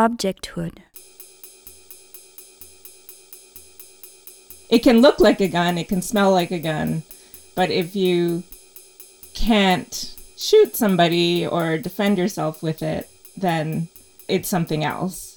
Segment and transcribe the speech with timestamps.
[0.00, 0.78] objecthood.
[4.70, 7.02] It can look like a gun, it can smell like a gun,
[7.54, 8.44] but if you
[9.34, 13.88] can't shoot somebody or defend yourself with it, then
[14.28, 15.29] it's something else.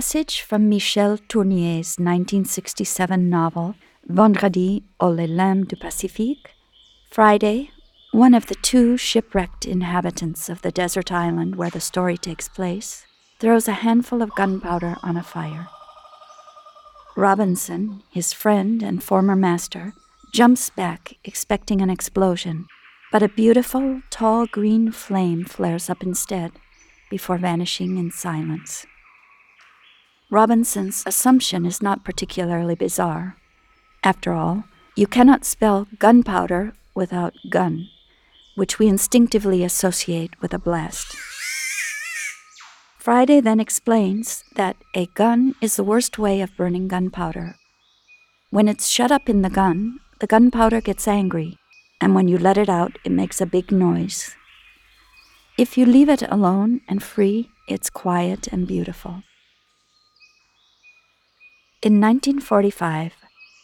[0.00, 3.74] Passage from Michel Tournier's 1967 novel
[4.08, 6.54] Vendredi ou les Limbes du Pacifique,
[7.10, 7.68] Friday,
[8.10, 13.04] one of the two shipwrecked inhabitants of the desert island where the story takes place,
[13.40, 15.68] throws a handful of gunpowder on a fire.
[17.14, 19.92] Robinson, his friend and former master,
[20.32, 22.64] jumps back, expecting an explosion,
[23.12, 26.52] but a beautiful, tall green flame flares up instead,
[27.10, 28.86] before vanishing in silence.
[30.30, 33.36] Robinson's assumption is not particularly bizarre.
[34.04, 34.62] After all,
[34.94, 37.88] you cannot spell gunpowder without gun,
[38.54, 41.16] which we instinctively associate with a blast.
[42.96, 47.56] Friday then explains that a gun is the worst way of burning gunpowder.
[48.50, 51.58] When it's shut up in the gun, the gunpowder gets angry,
[52.00, 54.36] and when you let it out, it makes a big noise.
[55.58, 59.24] If you leave it alone and free, it's quiet and beautiful.
[61.82, 63.14] In 1945,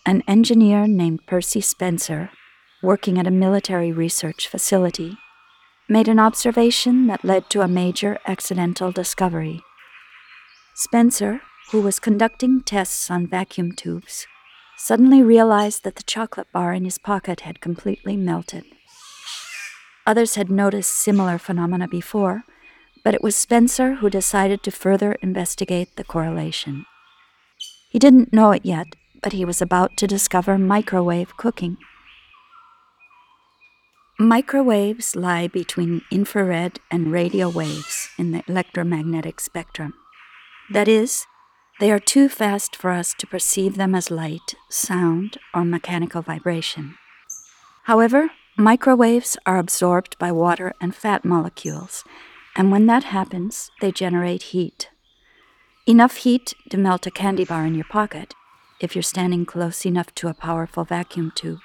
[0.07, 2.31] an engineer named Percy Spencer,
[2.83, 5.19] working at a military research facility,
[5.87, 9.61] made an observation that led to a major accidental discovery.
[10.75, 14.27] Spencer, who was conducting tests on vacuum tubes,
[14.79, 18.65] suddenly realized that the chocolate bar in his pocket had completely melted.
[20.07, 22.45] Others had noticed similar phenomena before,
[23.05, 26.87] but it was Spencer who decided to further investigate the correlation.
[27.97, 28.89] He didn't know it yet,
[29.23, 31.79] but he was about to discover microwave cooking.
[34.19, 39.95] Microwaves lie between infrared and radio waves in the electromagnetic spectrum.
[40.71, 41.25] That is,
[41.81, 46.97] they are too fast for us to perceive them as light, sound, or mechanical vibration.
[47.85, 48.29] However,
[48.59, 52.05] microwaves are absorbed by water and fat molecules,
[52.57, 54.91] and when that happens, they generate heat.
[55.89, 58.35] Enough heat to melt a candy bar in your pocket
[58.81, 61.61] if you're standing close enough to a powerful vacuum tube.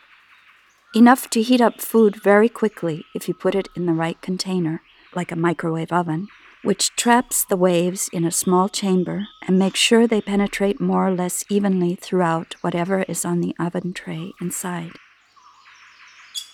[0.93, 4.83] Enough to heat up food very quickly if you put it in the right container,
[5.15, 6.27] like a microwave oven,
[6.61, 11.15] which traps the waves in a small chamber and makes sure they penetrate more or
[11.15, 14.91] less evenly throughout whatever is on the oven tray inside.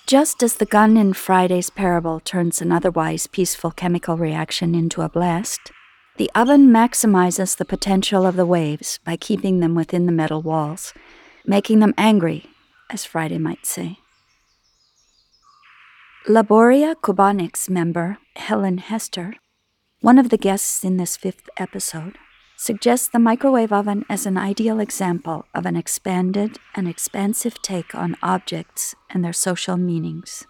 [0.06, 5.10] Just as the gun in Friday's parable turns an otherwise peaceful chemical reaction into a
[5.10, 5.74] blast,
[6.18, 10.94] the oven maximizes the potential of the waves by keeping them within the metal walls,
[11.46, 12.46] making them angry,
[12.90, 14.00] as Friday might say.
[16.28, 19.36] Laboria Cuboniks member Helen Hester,
[20.02, 22.18] one of the guests in this fifth episode,
[22.58, 28.18] suggests the microwave oven as an ideal example of an expanded and expansive take on
[28.24, 30.46] objects and their social meanings.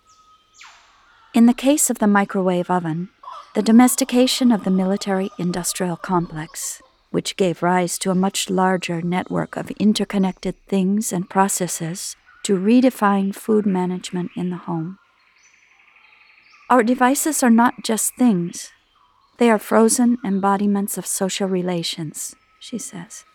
[1.33, 3.09] In the case of the microwave oven,
[3.57, 9.57] the domestication of the military industrial complex, which gave rise to a much larger network
[9.57, 15.00] of interconnected things and processes to redefine food management in the home.
[16.69, 18.69] Our devices are not just things,
[19.39, 23.25] they are frozen embodiments of social relations, she says.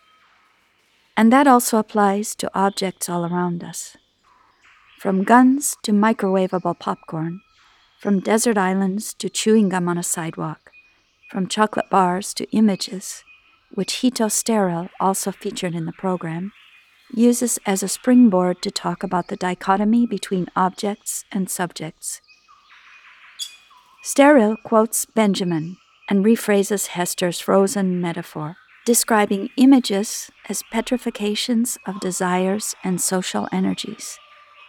[1.17, 3.97] And that also applies to objects all around us.
[4.99, 7.41] From guns to microwavable popcorn,
[8.03, 10.73] from desert islands to chewing gum on a sidewalk,
[11.31, 13.23] from chocolate bars to images,
[13.73, 16.51] which Hito Steyerl, also featured in the program,
[17.13, 22.19] uses as a springboard to talk about the dichotomy between objects and subjects.
[24.03, 25.77] Steyerl quotes Benjamin
[26.09, 34.19] and rephrases Hester's frozen metaphor describing images as petrifications of desires and social energies,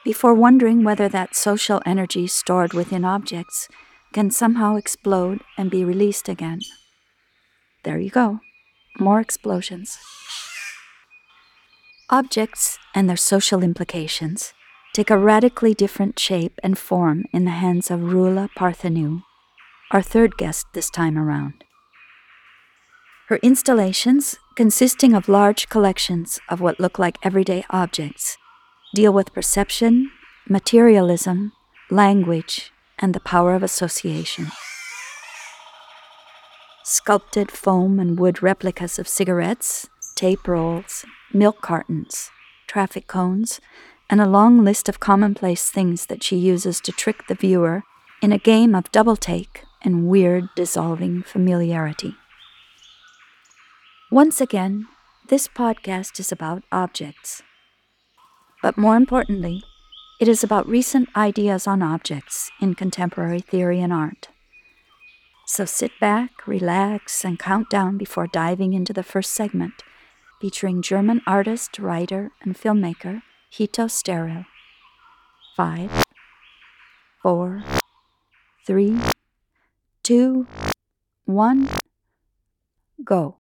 [0.05, 3.69] before wondering whether that social energy stored within objects
[4.13, 6.61] can somehow explode and be released again.
[7.85, 8.41] There you go.
[8.99, 9.99] More explosions.
[12.11, 14.53] Objects and their social implications
[14.93, 19.23] take a radically different shape and form in the hands of Roula Partheniou,
[19.91, 21.65] our third guest this time around.
[23.29, 28.37] Her installations, consisting of large collections of what look like everyday objects,
[28.95, 30.11] deal with perception,
[30.49, 31.53] materialism,
[31.91, 34.47] language, and the power of association.
[36.85, 42.31] Sculpted foam and wood replicas of cigarettes, tape rolls, milk cartons,
[42.69, 43.61] traffic cones,
[44.09, 47.83] and a long list of commonplace things that she uses to trick the viewer
[48.23, 52.15] in a game of double take and weird dissolving familiarity.
[54.11, 54.87] Once again,
[55.29, 57.43] this podcast is about objects.
[58.65, 59.63] But more importantly,
[60.19, 64.29] it is about recent ideas on objects in contemporary theory and art.
[65.45, 69.83] So sit back, relax, and count down before diving into the first segment,
[70.41, 73.21] featuring German artist, writer, and filmmaker
[73.51, 74.47] Hito Steyerl.
[75.55, 75.91] Five,
[77.21, 77.65] four,
[78.67, 78.99] three,
[80.03, 80.47] two,
[81.27, 81.69] one,
[83.05, 83.37] go.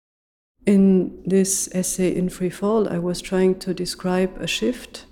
[0.64, 5.06] In this essay in Free Fall, I was trying to describe a shift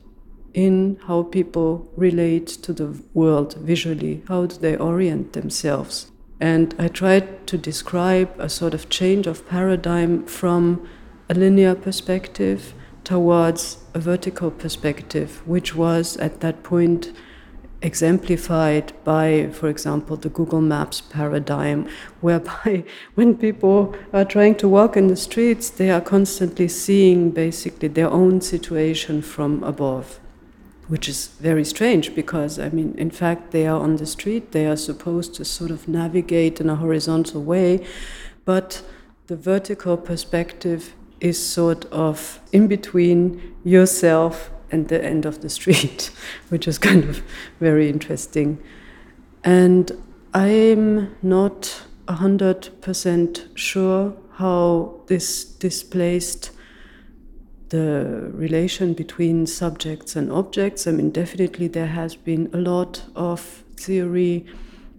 [0.56, 4.22] in how people relate to the world visually.
[4.26, 6.10] How do they orient themselves?
[6.40, 10.88] And I tried to describe a sort of change of paradigm from
[11.28, 12.72] a linear perspective
[13.04, 17.12] towards a vertical perspective, which was at that point
[17.82, 21.86] exemplified by, for example, the Google Maps paradigm,
[22.22, 27.88] whereby when people are trying to walk in the streets, they are constantly seeing basically
[27.88, 30.18] their own situation from above.
[30.88, 34.66] Which is very strange because, I mean, in fact, they are on the street, they
[34.66, 37.84] are supposed to sort of navigate in a horizontal way,
[38.44, 38.82] but
[39.26, 46.10] the vertical perspective is sort of in between yourself and the end of the street,
[46.48, 47.22] which is kind of
[47.58, 48.62] very interesting.
[49.42, 49.90] And
[50.34, 56.50] I'm not 100% sure how this displaced
[57.68, 60.86] the relation between subjects and objects.
[60.86, 63.40] I mean, definitely there has been a lot of
[63.76, 64.46] theory,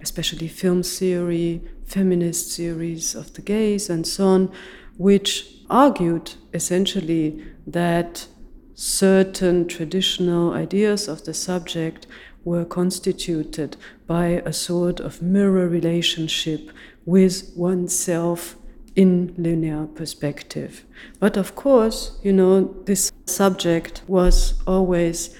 [0.02, 4.52] especially film theory, feminist theories of the gaze, and so on,
[4.98, 8.28] which argued essentially that
[8.74, 12.06] certain traditional ideas of the subject
[12.44, 13.76] were constituted
[14.06, 16.72] by a sort of mirror relationship
[17.06, 18.56] with oneself
[18.98, 20.84] in linear perspective.
[21.20, 25.34] But of course, you know, this subject was always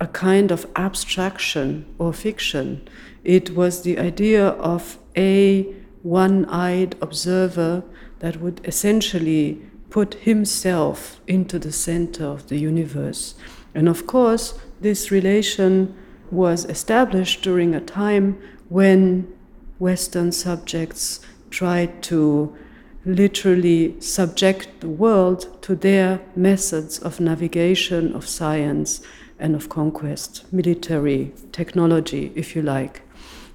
[0.00, 2.88] a kind of abstraction or fiction.
[3.22, 5.64] It was the idea of a
[6.02, 7.84] one eyed observer
[8.20, 9.60] that would essentially
[9.90, 13.34] put himself into the center of the universe.
[13.74, 15.94] And of course, this relation
[16.30, 18.40] was established during a time
[18.70, 19.30] when
[19.78, 22.56] Western subjects tried to
[23.04, 29.00] literally subject the world to their methods of navigation, of science,
[29.38, 33.02] and of conquest, military technology, if you like.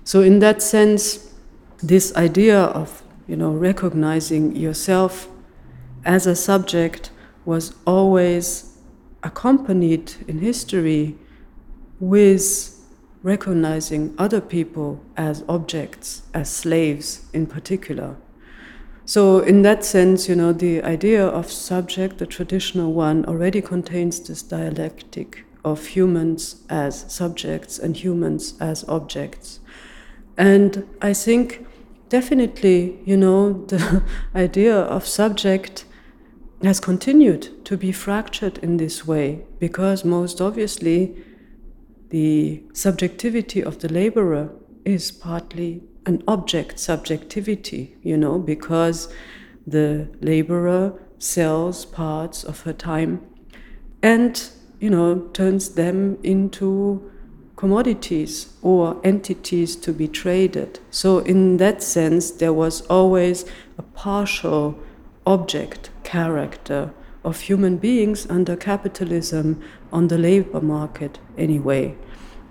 [0.04, 1.34] So, in that sense,
[1.82, 5.30] this idea of you know recognizing yourself
[6.04, 7.12] as a subject
[7.46, 8.78] was always
[9.24, 11.18] accompanied in history
[12.00, 12.74] with
[13.24, 18.16] recognizing other people as objects, as slaves in particular.
[19.08, 24.20] So, in that sense, you know, the idea of subject, the traditional one, already contains
[24.20, 29.62] this dialectic of humans as subjects and humans as objects.
[30.38, 31.66] And I think
[32.10, 34.04] definitely, you know, the
[34.36, 35.86] idea of subject
[36.62, 41.16] has continued to be fractured in this way because most obviously
[42.10, 44.50] the subjectivity of the laborer
[44.84, 49.14] is partly an object subjectivity, you know, because
[49.68, 53.22] the laborer sells parts of her time
[54.02, 54.50] and,
[54.80, 57.12] you know, turns them into
[57.58, 60.80] commodities or entities to be traded.
[60.92, 63.46] So, in that sense, there was always
[63.78, 64.80] a partial
[65.26, 66.94] object character
[67.26, 69.62] of human beings under capitalism
[69.92, 71.98] on the labor market anyway.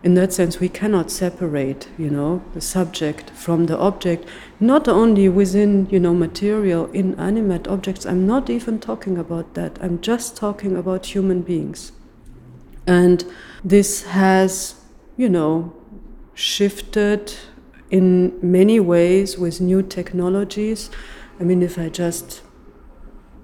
[0.06, 4.24] In that sense, we cannot separate, you know, the subject from the object,
[4.60, 8.06] not only within, you know, material, inanimate objects.
[8.06, 9.76] I'm not even talking about that.
[9.82, 11.90] I'm just talking about human beings.
[12.86, 13.24] And
[13.64, 14.76] this has,
[15.16, 15.74] you know,
[16.34, 17.34] shifted
[17.90, 20.88] in many ways with new technologies.
[21.40, 22.42] I mean, if I just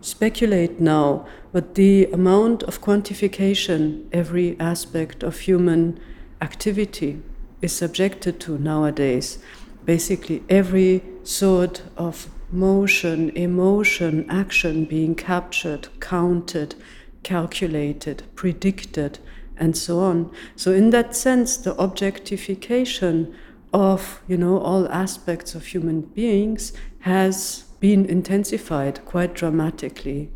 [0.00, 5.98] speculate now, but the amount of quantification every aspect of human
[6.42, 7.22] activity
[7.62, 9.38] is subjected to nowadays.
[9.84, 16.74] Basically, every sort of motion, emotion, action being captured, counted,
[17.22, 19.18] calculated, predicted,
[19.56, 20.30] and so on.
[20.56, 23.34] So, in that sense, the objectification
[23.72, 30.30] of you know all aspects of human beings has been intensified quite dramatically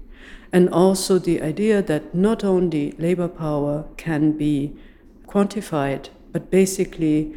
[0.52, 4.75] and also the idea that not only labor power can be
[5.26, 7.35] quantified, but basically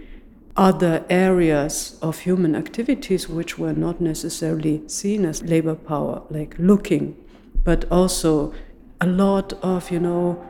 [0.55, 7.15] other areas of human activities which were not necessarily seen as labor power, like looking,
[7.63, 8.53] but also
[8.99, 10.45] a lot of, you know,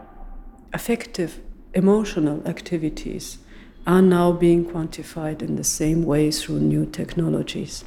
[0.74, 1.40] affective,
[1.74, 3.38] emotional activities
[3.86, 7.84] are now being quantified in the same way through new technologies.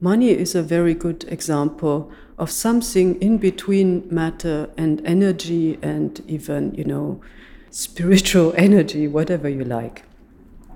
[0.00, 6.74] Money is a very good example of something in between matter and energy and even,
[6.74, 7.20] you know,
[7.76, 10.04] spiritual energy, whatever you like.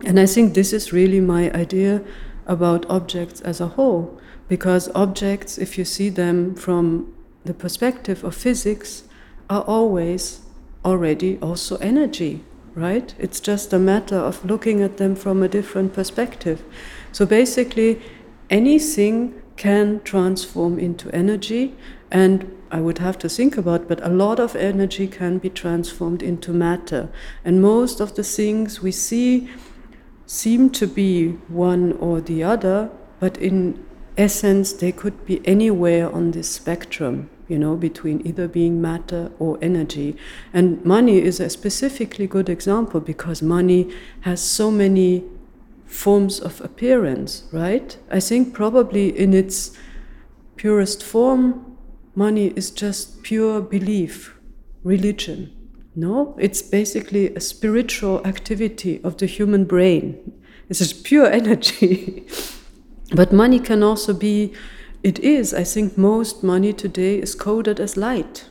[0.04, 2.02] And I think this is really my idea
[2.46, 7.14] about objects as a whole, because objects, if you see them from
[7.44, 9.04] the perspective of physics,
[9.48, 10.40] are always
[10.84, 13.14] already also energy, right?
[13.18, 16.62] It's just a matter of looking at them from a different perspective.
[17.12, 18.00] So basically,
[18.50, 21.74] anything can transform into energy,
[22.10, 26.22] and I would have to think about, but a lot of energy can be transformed
[26.22, 27.10] into matter.
[27.44, 29.48] And most of the things we see
[30.26, 33.84] seem to be one or the other, but in
[34.16, 39.58] essence, they could be anywhere on this spectrum, you know, between either being matter or
[39.60, 40.16] energy.
[40.52, 45.24] And money is a specifically good example because money has so many
[45.86, 47.98] forms of appearance, right?
[48.10, 49.76] I think probably in its
[50.54, 51.69] purest form,
[52.14, 54.36] money is just pure belief,
[54.82, 55.52] religion.
[55.94, 60.32] No, it's basically a spiritual activity of the human brain.
[60.68, 62.26] It's just pure energy.
[63.14, 64.52] but money can also be,
[65.02, 68.48] it is, I think most money today is coded as light.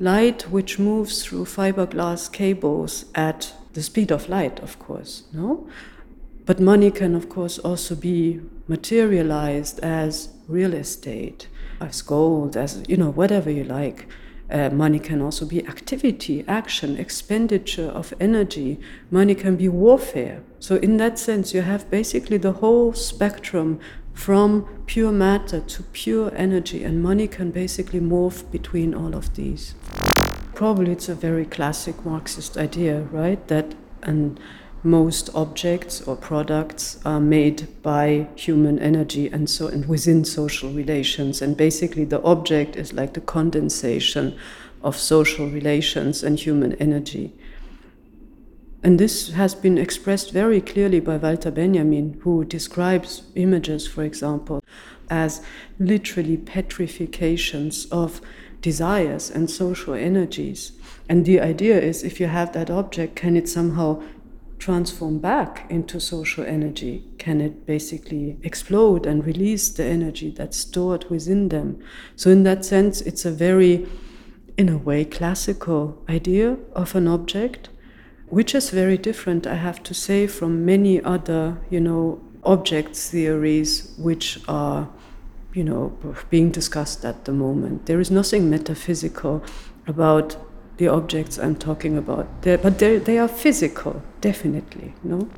[0.00, 5.68] Light which moves through fiberglass cables at the speed of light, of course, no?
[6.46, 11.48] But money can, of course, also be materialized as real estate
[11.80, 14.06] as gold, as you know, whatever you like.
[14.50, 18.78] Uh, money can also be activity, action, expenditure of energy.
[19.10, 20.42] Money can be warfare.
[20.60, 23.80] So, in that sense, you have basically the whole spectrum
[24.12, 29.74] from pure matter to pure energy, and money can basically morph between all of these.
[30.54, 33.46] Probably it's a very classic Marxist idea, right?
[33.48, 34.38] That and
[34.84, 41.40] most objects or products are made by human energy and so and within social relations
[41.40, 44.36] and basically the object is like the condensation
[44.82, 47.32] of social relations and human energy
[48.84, 54.62] and this has been expressed very clearly by Walter Benjamin, who describes images, for example,
[55.08, 55.40] as
[55.78, 58.20] literally petrifications of
[58.60, 60.72] desires and social energies.
[61.08, 64.02] And the idea is if you have that object, can it somehow
[64.58, 67.04] transform back into social energy?
[67.18, 71.82] Can it basically explode and release the energy that's stored within them?
[72.16, 73.86] So, in that sense, it's a very,
[74.56, 77.68] in a way, classical idea of an object,
[78.28, 83.94] which is very different, I have to say, from many other, you know, object theories
[83.98, 84.88] which are,
[85.52, 85.96] you know,
[86.30, 87.86] being discussed at the moment.
[87.86, 89.42] There is nothing metaphysical
[89.86, 90.36] about
[90.76, 92.42] the objects I'm talking about.
[92.42, 94.94] They're, but they're, they are physical, definitely.
[95.02, 95.28] No,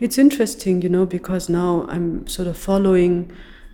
[0.00, 3.30] it's interesting, you know, because now I'm sort of following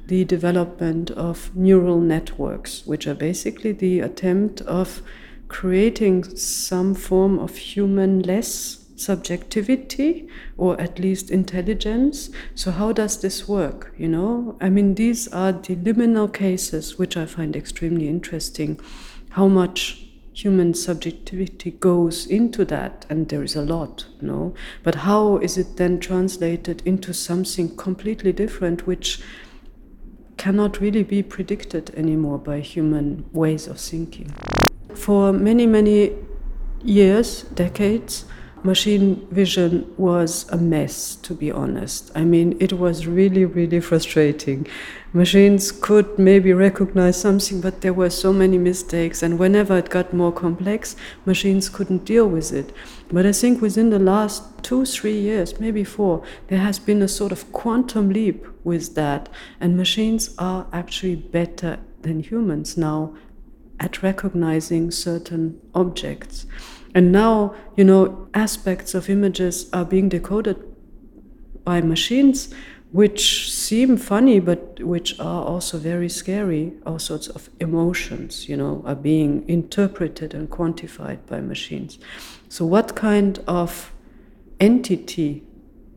[0.07, 5.03] the development of neural networks, which are basically the attempt of
[5.49, 12.31] creating some form of human-less subjectivity or at least intelligence.
[12.55, 13.95] So how does this work?
[13.97, 18.81] You know, I mean, these are the liminal cases which I find extremely interesting.
[19.31, 20.08] How much
[20.39, 24.55] human subjectivity goes into that, and there is a lot, no?
[24.85, 29.21] But how is it then translated into something completely different, which
[30.37, 34.33] cannot really be predicted anymore by human ways of thinking?
[34.95, 36.13] For many, many
[36.85, 38.25] years, decades,
[38.65, 42.11] machine vision was a mess, to be honest.
[42.15, 44.67] I mean, it was really, really frustrating.
[45.13, 50.13] Machines could maybe recognize something, but there were so many mistakes, and whenever it got
[50.13, 52.73] more complex, machines couldn't deal with it.
[53.11, 57.09] But I think within the last two, three years, maybe four, there has been a
[57.09, 59.29] sort of quantum leap with that,
[59.61, 63.15] and machines are actually better than humans now
[63.81, 66.47] at recognizing certain objects.
[66.99, 70.57] And now, you know, aspects of images are being decoded
[71.63, 72.53] by machines
[72.91, 76.73] which seem funny but which are also very scary.
[76.85, 82.01] All sorts of emotions, you know, are being interpreted and quantified by machines.
[82.49, 83.93] So, what kind of
[84.59, 85.45] entity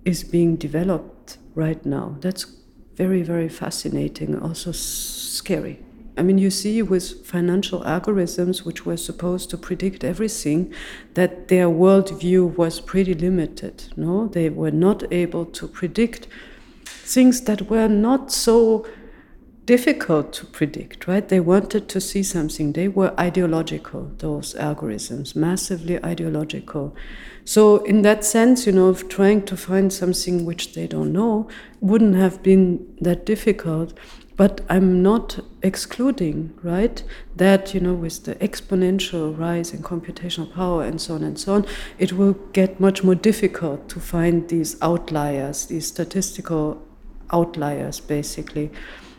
[0.06, 2.18] is being developed right now?
[2.20, 2.46] That's
[2.94, 5.80] very, very fascinating, also scary.
[6.18, 10.74] I mean, you see with financial algorithms, which were supposed to predict everything,
[11.14, 13.86] that their worldview was pretty limited.
[13.96, 16.28] No, they were not able to predict
[16.86, 18.86] things that were not so
[19.66, 21.28] difficult to predict, right?
[21.28, 22.74] They wanted to see something.
[22.74, 26.96] They were ideological, those algorithms, massively ideological.
[27.46, 31.48] So, in that sense, you know, of trying to find something which they don't know
[31.80, 33.98] wouldn't have been that difficult.
[34.42, 37.04] But I'm not excluding, right,
[37.36, 41.54] that, you know, with the exponential rise in computational power and so on and so
[41.54, 41.68] on,
[42.00, 46.82] it will get much more difficult to find these outliers, these statistical
[47.32, 48.72] outliers, basically.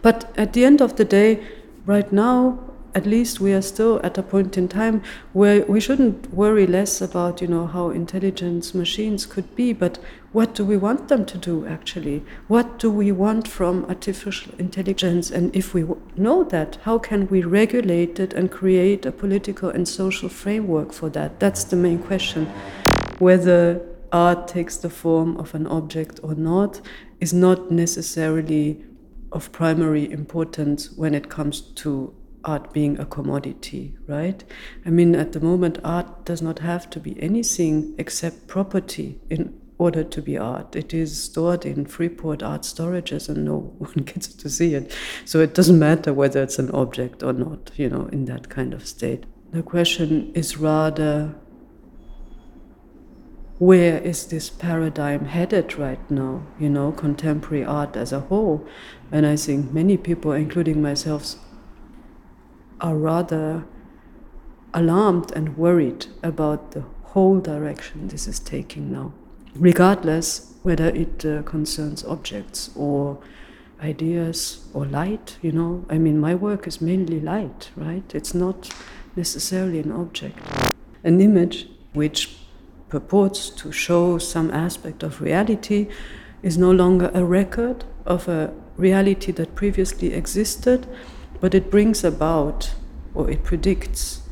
[0.03, 1.47] But at the end of the day,
[1.87, 2.59] right now,
[2.95, 7.01] at least we are still at a point in time where we shouldn't worry less
[7.01, 9.99] about you know how intelligent machines could be but
[10.33, 12.25] what do we want them to do actually?
[12.49, 15.31] What do we want from artificial intelligence?
[15.31, 15.85] And if we
[16.17, 21.11] know that how can we regulate it and create a political and social framework for
[21.11, 21.39] that?
[21.39, 22.47] That's the main question.
[23.19, 26.81] Whether art takes the form of an object or not
[27.21, 28.83] is not necessarily
[29.33, 32.15] of primary importance when it comes to
[32.45, 34.43] art being a commodity, right?
[34.85, 39.59] I mean, at the moment, art does not have to be anything except property in
[39.79, 40.77] order to be art.
[40.77, 44.95] It is stored in Freeport art storages and no one gets to see it.
[45.25, 48.75] So it doesn't matter whether it's an object or not, you know, in that kind
[48.75, 49.25] of state.
[49.53, 51.35] The question is rather
[53.59, 58.67] where is this paradigm headed right now, you know, contemporary art as a whole?
[59.13, 61.37] And I think many people, including myself,
[62.83, 63.65] are rather
[64.75, 69.13] alarmed and worried about the whole direction this is taking now,
[69.55, 73.19] regardless whether it uh, concerns objects or
[73.83, 75.85] ideas or light, you know.
[75.89, 78.15] I mean, my work is mainly light, right?
[78.15, 78.71] It's not
[79.17, 80.39] necessarily an object.
[81.05, 82.37] An image which
[82.89, 85.89] purports to show some aspect of reality
[86.43, 90.87] is no longer a record of a reality that previously existed,
[91.43, 92.73] but it brings about
[93.15, 94.23] or it predicts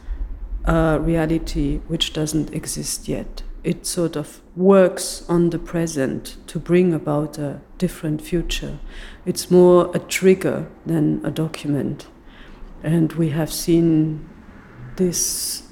[0.64, 3.42] a reality which doesn't exist yet.
[3.64, 8.78] It sort of works on the present to bring about a different future.
[9.26, 12.06] It's more a trigger than a document.
[12.84, 14.28] And we have seen
[14.94, 15.64] these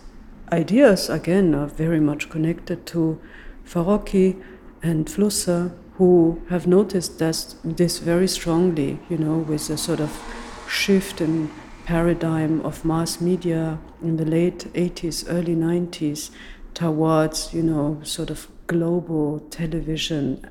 [0.50, 3.20] ideas, again, are very much connected to
[3.64, 4.42] Farocki
[4.82, 10.20] and Flusser, who have noticed this, this very strongly, you know, with a sort of
[10.68, 11.50] shift in
[11.84, 16.30] paradigm of mass media in the late 80s, early 90s
[16.74, 20.48] towards, you know, sort of global television,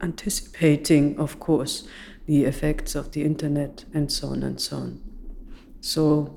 [0.00, 1.86] anticipating, of course,
[2.26, 5.00] the effects of the internet and so on and so on.
[5.80, 6.36] So,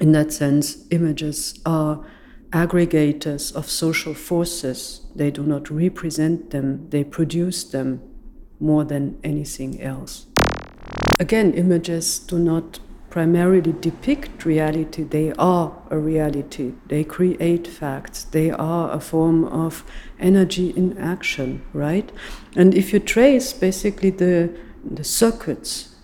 [0.00, 2.04] in that sense, images are
[2.50, 5.06] aggregators of social forces.
[5.14, 8.02] They do not represent them, they produce them
[8.58, 10.26] more than anything else.
[11.18, 16.74] Again, images do not primarily depict reality, they are a reality.
[16.88, 18.24] They create facts.
[18.24, 19.84] They are a form of
[20.20, 22.12] energy in action, right?
[22.54, 25.96] And if you trace basically the, the circuits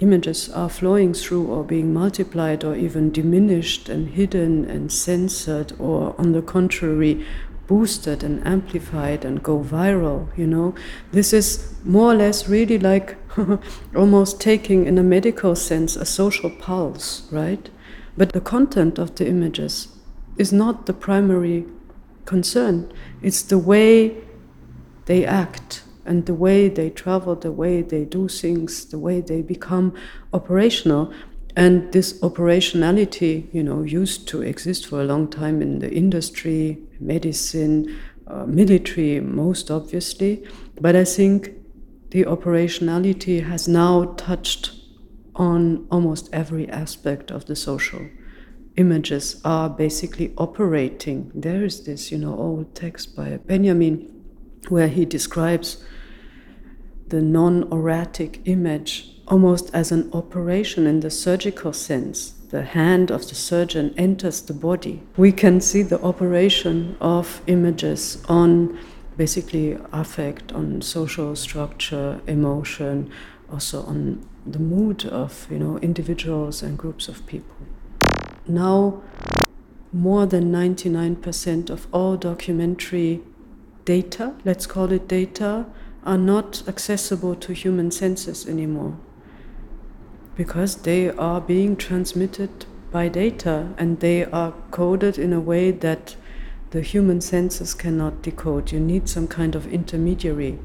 [0.00, 6.14] images are flowing through or being multiplied or even diminished and hidden and censored or
[6.18, 7.24] on the contrary
[7.66, 10.74] boosted and amplified and go viral you know
[11.12, 13.16] this is more or less really like
[13.96, 17.70] almost taking, in a medical sense, a social pulse, right?
[18.16, 19.88] But the content of the images
[20.36, 21.66] is not the primary
[22.24, 24.16] concern, it's the way
[25.06, 29.42] they act and the way they travel, the way they do things, the way they
[29.42, 29.94] become
[30.32, 31.12] operational.
[31.56, 36.78] And this operationality, you know, used to exist for a long time in the industry,
[37.00, 40.46] medicine, uh, military, most obviously.
[40.80, 41.59] But I think
[42.10, 44.72] the operationality has now touched
[45.36, 48.06] on almost every aspect of the social.
[48.76, 51.30] Images are basically operating.
[51.34, 54.08] There is this, you know, old text by Benjamin
[54.68, 55.84] where he describes
[57.08, 62.32] the non auratic image almost as an operation in the surgical sense.
[62.50, 65.02] The hand of the surgeon enters the body.
[65.16, 68.76] We can see the operation of images on
[69.20, 73.10] basically affect, on social structure, emotion,
[73.52, 77.56] also on the mood of you know individuals and groups of people.
[78.48, 79.02] Now,
[79.92, 83.20] more than 99% of all documentary
[83.84, 85.66] data, let's call it data,
[86.02, 88.96] are not accessible to human senses anymore
[90.34, 96.16] because they are being transmitted by data and they are coded in a way that
[96.70, 98.72] the human senses cannot decode.
[98.72, 100.58] You need some kind of intermediary.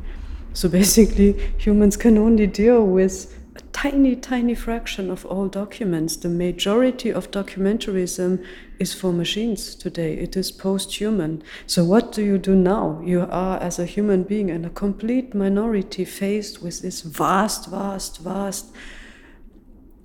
[0.54, 6.18] So basically, humans can only deal with a tiny, tiny fraction of all documents.
[6.18, 8.46] The majority of documentarism
[8.80, 11.42] is for machines today, it is post human.
[11.66, 13.02] So, what do you do now?
[13.04, 18.20] You are, as a human being, in a complete minority faced with this vast, vast,
[18.20, 18.76] vast,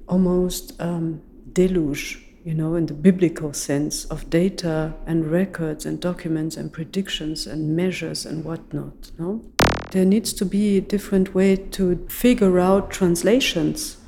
[0.06, 1.20] almost um,
[1.52, 7.46] deluge you know, in the biblical sense of data and records and documents and predictions
[7.46, 9.10] and measures and whatnot.
[9.18, 9.44] No?
[9.90, 13.98] There needs to be a different way to figure out translations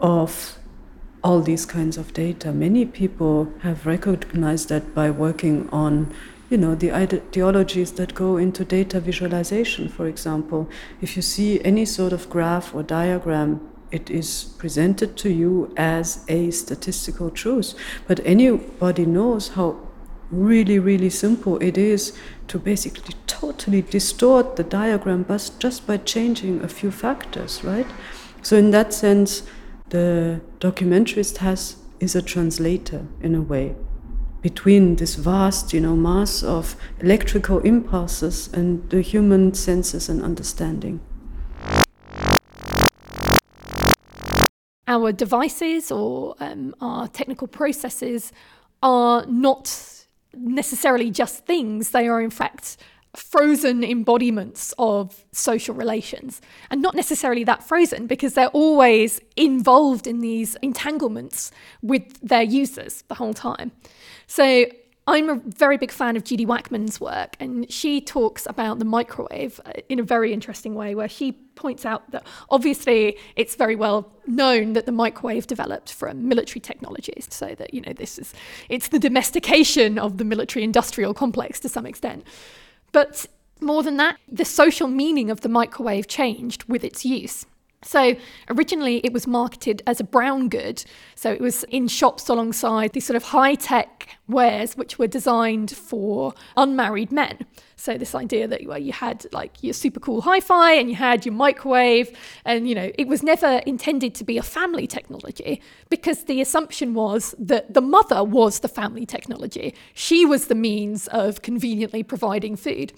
[0.00, 0.58] of
[1.22, 2.52] all these kinds of data.
[2.52, 6.12] Many people have recognized that by working on
[6.48, 10.68] you know the ideologies that go into data visualization for example
[11.00, 16.24] if you see any sort of graph or diagram it is presented to you as
[16.28, 17.74] a statistical truth.
[18.08, 19.78] But anybody knows how
[20.30, 25.26] really, really simple it is to basically totally distort the diagram
[25.58, 27.86] just by changing a few factors, right?
[28.42, 29.42] So, in that sense,
[29.90, 33.76] the documentarist has is a translator in a way
[34.40, 40.98] between this vast, you know, mass of electrical impulses and the human senses and understanding.
[44.88, 48.32] Our devices or um, our technical processes
[48.82, 52.76] are not necessarily just things, they are in fact
[53.14, 56.40] frozen embodiments of social relations.
[56.70, 63.02] And not necessarily that frozen because they're always involved in these entanglements with their users
[63.08, 63.72] the whole time.
[64.26, 64.64] So
[65.06, 69.60] I'm a very big fan of Judy Wajcman's work, and she talks about the microwave
[69.66, 74.12] uh, in a very interesting way, where she points out that obviously it's very well
[74.26, 78.32] known that the microwave developed from military technologies, so that you know this is
[78.68, 82.24] it's the domestication of the military-industrial complex to some extent,
[82.92, 83.26] but
[83.60, 87.46] more than that, the social meaning of the microwave changed with its use.
[87.84, 88.14] So
[88.48, 90.84] originally it was marketed as a brown good.
[91.14, 95.70] So it was in shops alongside these sort of high tech wares which were designed
[95.70, 97.44] for unmarried men.
[97.76, 101.26] So this idea that well, you had like your super cool hi-fi and you had
[101.26, 106.24] your microwave and you know it was never intended to be a family technology because
[106.24, 109.74] the assumption was that the mother was the family technology.
[109.94, 112.92] She was the means of conveniently providing food.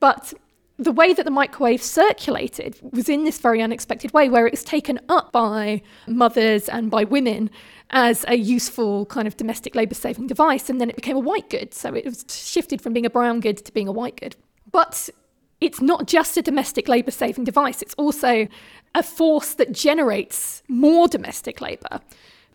[0.00, 0.34] But
[0.78, 4.64] the way that the microwave circulated was in this very unexpected way, where it was
[4.64, 7.50] taken up by mothers and by women
[7.90, 11.48] as a useful kind of domestic labour saving device, and then it became a white
[11.48, 11.72] good.
[11.72, 14.34] So it was shifted from being a brown good to being a white good.
[14.72, 15.08] But
[15.60, 18.48] it's not just a domestic labour saving device, it's also
[18.96, 22.00] a force that generates more domestic labour.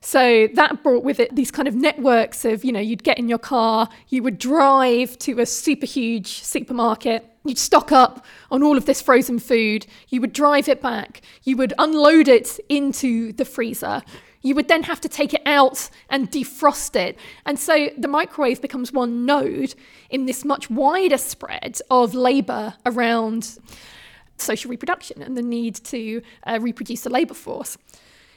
[0.02, 3.28] So that brought with it these kind of networks of, you know, you'd get in
[3.28, 8.78] your car, you would drive to a super huge supermarket, you'd stock up on all
[8.78, 13.46] of this frozen food, you would drive it back, you would unload it into the
[13.46, 14.02] freezer.
[14.42, 17.20] You would then have to take it out and defrost it.
[17.46, 19.76] And so the microwave becomes one node
[20.10, 23.60] in this much wider spread of labour around
[24.38, 27.78] social reproduction and the need to uh, reproduce the labour force.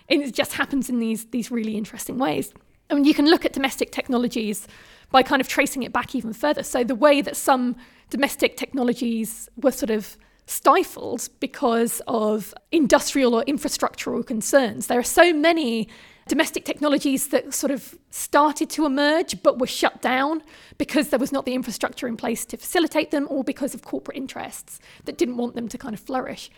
[0.09, 2.53] And it just happens in these, these really interesting ways.
[2.91, 4.67] I mean, you can look at domestic technologies
[5.13, 6.63] by kind of tracing it back even further.
[6.63, 7.77] So the way that some
[8.13, 14.87] domestic technologies were sort of stifled because of industrial or infrastructural concerns.
[14.87, 15.89] There are so many
[16.29, 20.43] domestic technologies that sort of started to emerge but were shut down
[20.77, 24.19] because there was not the infrastructure in place to facilitate them or because of corporate
[24.19, 26.51] interests that didn't want them to kind of flourish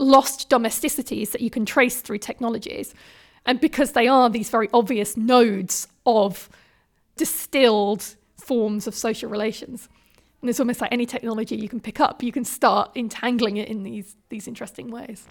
[0.00, 2.94] lost domesticities that you can trace through technologies.
[3.46, 6.50] And because they are these very obvious nodes of
[7.14, 9.88] distilled forms of social relations.
[10.40, 13.68] And it's almost like any technology you can pick up, you can start entangling it
[13.68, 15.26] in these these interesting ways.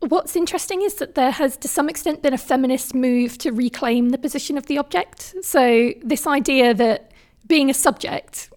[0.00, 4.08] What's interesting is that there has, to some extent, been a feminist move to reclaim
[4.08, 5.34] the position of the object.
[5.42, 7.12] So, this idea that
[7.46, 8.50] being a subject,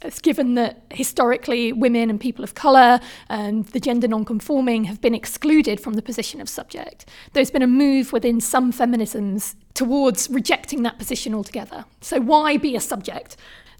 [0.00, 2.98] it's given that historically women and people of colour
[3.28, 7.66] and the gender non-conforming have been excluded from the position of subject, there's been a
[7.66, 11.84] move within some feminisms towards rejecting that position altogether.
[12.00, 13.36] So, why be a subject?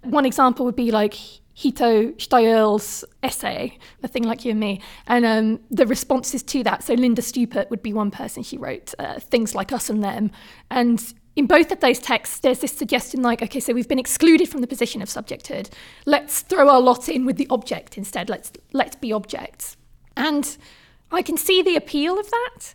[0.06, 1.14] One example would be like
[1.54, 6.84] Hito Steyerl's essay, A Thing Like You and Me, and um, the responses to that.
[6.84, 10.30] So Linda Stupart would be one person she wrote, uh, Things Like Us and Them.
[10.70, 11.02] And
[11.34, 14.60] in both of those texts, there's this suggestion like, okay, so we've been excluded from
[14.60, 15.70] the position of subjecthood.
[16.04, 18.28] Let's throw our lot in with the object instead.
[18.28, 19.78] Let's, let's be objects.
[20.14, 20.56] And
[21.10, 22.74] I can see the appeal of that.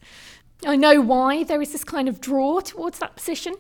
[0.66, 3.56] I know why there is this kind of draw towards that position.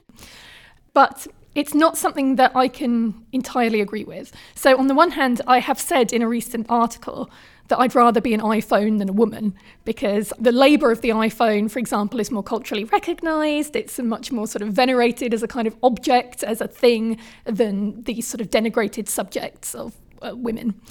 [0.93, 4.31] But it's not something that I can entirely agree with.
[4.55, 7.29] So, on the one hand, I have said in a recent article
[7.67, 9.53] that I'd rather be an iPhone than a woman
[9.85, 13.75] because the labour of the iPhone, for example, is more culturally recognised.
[13.75, 18.03] It's much more sort of venerated as a kind of object, as a thing, than
[18.03, 20.81] these sort of denigrated subjects of uh, women.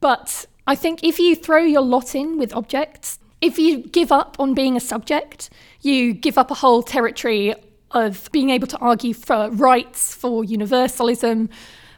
[0.00, 4.36] But I think if you throw your lot in with objects, if you give up
[4.38, 7.54] on being a subject, you give up a whole territory
[7.92, 11.48] of being able to argue for rights, for universalism,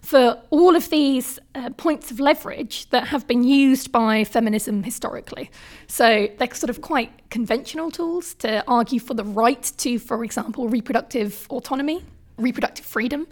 [0.04, 5.50] for all of these uh, points of leverage that have been used by feminism historically.
[5.86, 10.68] So they're sort of quite conventional tools to argue for the right to, for example,
[10.68, 12.04] reproductive autonomy,
[12.36, 13.26] reproductive freedom.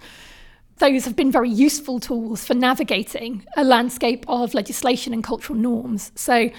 [0.78, 6.10] Those have been very useful tools for navigating a landscape of legislation and cultural norms.
[6.14, 6.50] So,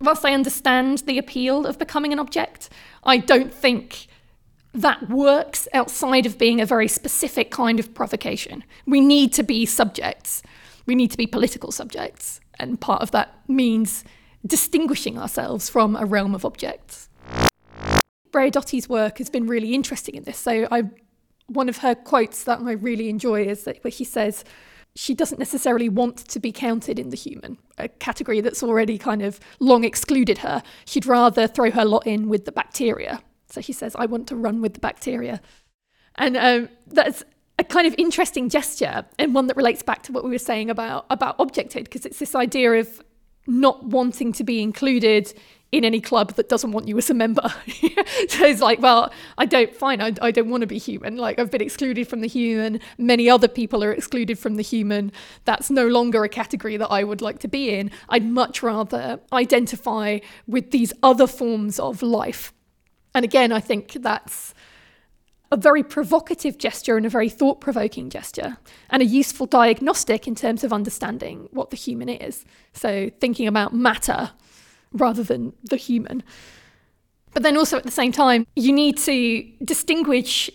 [0.00, 2.70] whilst I understand the appeal of becoming an object,
[3.04, 4.08] I don't think
[4.76, 8.62] that works outside of being a very specific kind of provocation.
[8.86, 10.42] We need to be subjects,
[10.84, 14.04] we need to be political subjects, and part of that means
[14.46, 17.08] distinguishing ourselves from a realm of objects.
[18.30, 20.36] Braidotti's work has been really interesting in this.
[20.36, 20.82] So, I,
[21.46, 24.44] one of her quotes that I really enjoy is that where she says,
[24.94, 29.22] she doesn't necessarily want to be counted in the human, a category that's already kind
[29.22, 30.62] of long excluded her.
[30.84, 33.22] She'd rather throw her lot in with the bacteria
[33.56, 35.40] so he says, I want to run with the bacteria.
[36.16, 37.24] And um, that's
[37.58, 40.68] a kind of interesting gesture and one that relates back to what we were saying
[40.68, 43.02] about, about objected, because it's this idea of
[43.46, 45.32] not wanting to be included
[45.72, 47.48] in any club that doesn't want you as a member.
[48.28, 51.16] so it's like, well, I don't, fine, I, I don't want to be human.
[51.16, 52.78] Like, I've been excluded from the human.
[52.98, 55.12] Many other people are excluded from the human.
[55.46, 57.90] That's no longer a category that I would like to be in.
[58.10, 62.52] I'd much rather identify with these other forms of life
[63.16, 64.52] and again, I think that's
[65.50, 68.58] a very provocative gesture and a very thought provoking gesture,
[68.90, 72.44] and a useful diagnostic in terms of understanding what the human is.
[72.74, 74.32] So, thinking about matter
[74.92, 76.24] rather than the human.
[77.32, 80.50] But then also at the same time, you need to distinguish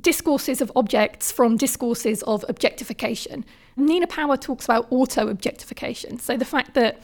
[0.00, 3.44] discourses of objects from discourses of objectification.
[3.76, 6.18] Nina Power talks about auto objectification.
[6.18, 7.00] So, the fact that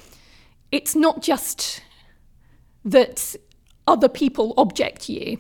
[0.73, 1.81] it's not just
[2.85, 3.37] that
[3.87, 5.39] other people object you.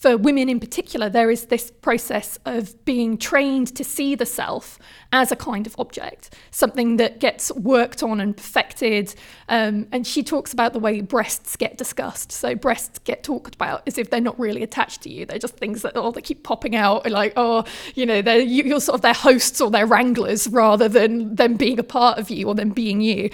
[0.00, 4.78] For women in particular, there is this process of being trained to see the self
[5.12, 9.14] as a kind of object, something that gets worked on and perfected.
[9.50, 12.32] Um, and she talks about the way breasts get discussed.
[12.32, 15.26] So breasts get talked about as if they're not really attached to you.
[15.26, 17.64] They're just things that oh, they keep popping out, like oh,
[17.94, 21.78] you know, they're you're sort of their hosts or their wranglers rather than them being
[21.78, 23.28] a part of you or them being you.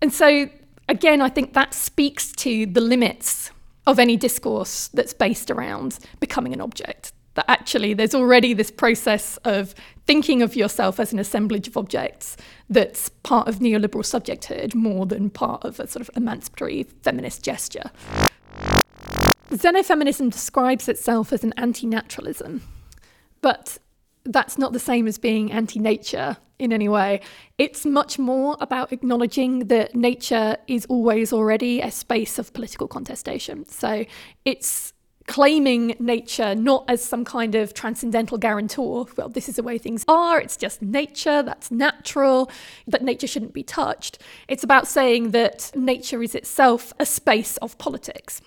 [0.00, 0.48] And so
[0.88, 3.50] again, I think that speaks to the limits
[3.86, 7.12] of any discourse that's based around becoming an object.
[7.34, 9.74] That actually there's already this process of
[10.06, 12.36] thinking of yourself as an assemblage of objects
[12.68, 17.90] that's part of neoliberal subjecthood more than part of a sort of emancipatory feminist gesture.
[19.50, 22.62] Xenofeminism describes itself as an anti naturalism,
[23.40, 23.78] but
[24.24, 27.20] that's not the same as being anti nature in any way.
[27.58, 33.66] It's much more about acknowledging that nature is always already a space of political contestation.
[33.68, 34.04] So
[34.44, 34.92] it's
[35.26, 39.06] claiming nature not as some kind of transcendental guarantor.
[39.16, 42.50] Well, this is the way things are, it's just nature, that's natural,
[42.88, 44.18] that nature shouldn't be touched.
[44.48, 48.42] It's about saying that nature is itself a space of politics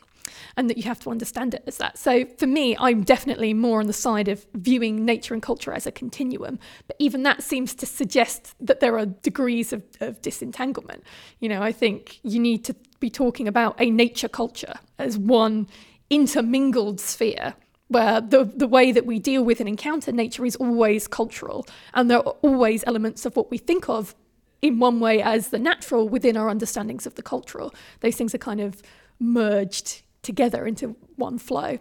[0.55, 1.97] and that you have to understand it as that.
[1.97, 5.87] So for me, I'm definitely more on the side of viewing nature and culture as
[5.87, 6.59] a continuum.
[6.87, 11.03] But even that seems to suggest that there are degrees of, of disentanglement.
[11.39, 15.67] You know, I think you need to be talking about a nature culture as one
[16.09, 17.55] intermingled sphere
[17.87, 22.09] where the, the way that we deal with and encounter nature is always cultural, and
[22.09, 24.15] there are always elements of what we think of
[24.61, 27.73] in one way as the natural within our understandings of the cultural.
[27.99, 28.81] Those things are kind of
[29.19, 31.79] merged together into one flow.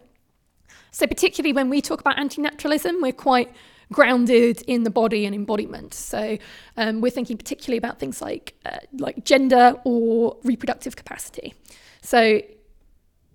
[0.90, 3.50] So, particularly when we talk about anti naturalism, we're quite
[3.90, 5.94] grounded in the body and embodiment.
[5.94, 6.37] So,
[6.76, 11.55] um, we're thinking particularly about things like uh, like gender or reproductive capacity.
[12.02, 12.42] So,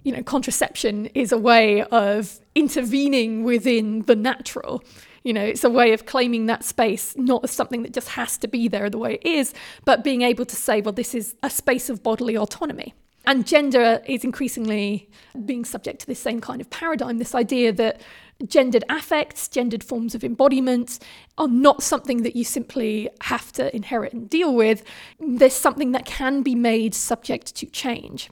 [0.04, 4.84] you know, contraception is a way of intervening within the natural.
[5.24, 8.38] You know, it's a way of claiming that space, not as something that just has
[8.38, 11.36] to be there the way it is, but being able to say, well, this is
[11.44, 12.94] a space of bodily autonomy.
[13.28, 15.10] And gender is increasingly
[15.46, 18.00] being subject to this same kind of paradigm this idea that
[18.46, 21.00] gendered affects, gendered forms of embodiment
[21.38, 24.82] are not something that you simply have to inherit and deal with.
[25.20, 28.30] There's something that can be made subject to change.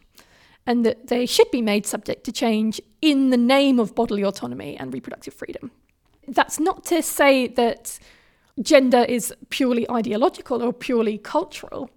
[0.65, 4.77] And that they should be made subject to change in the name of bodily autonomy
[4.77, 5.71] and reproductive freedom.
[6.25, 7.99] That's not to say that
[8.62, 11.91] gender is purely ideological or purely cultural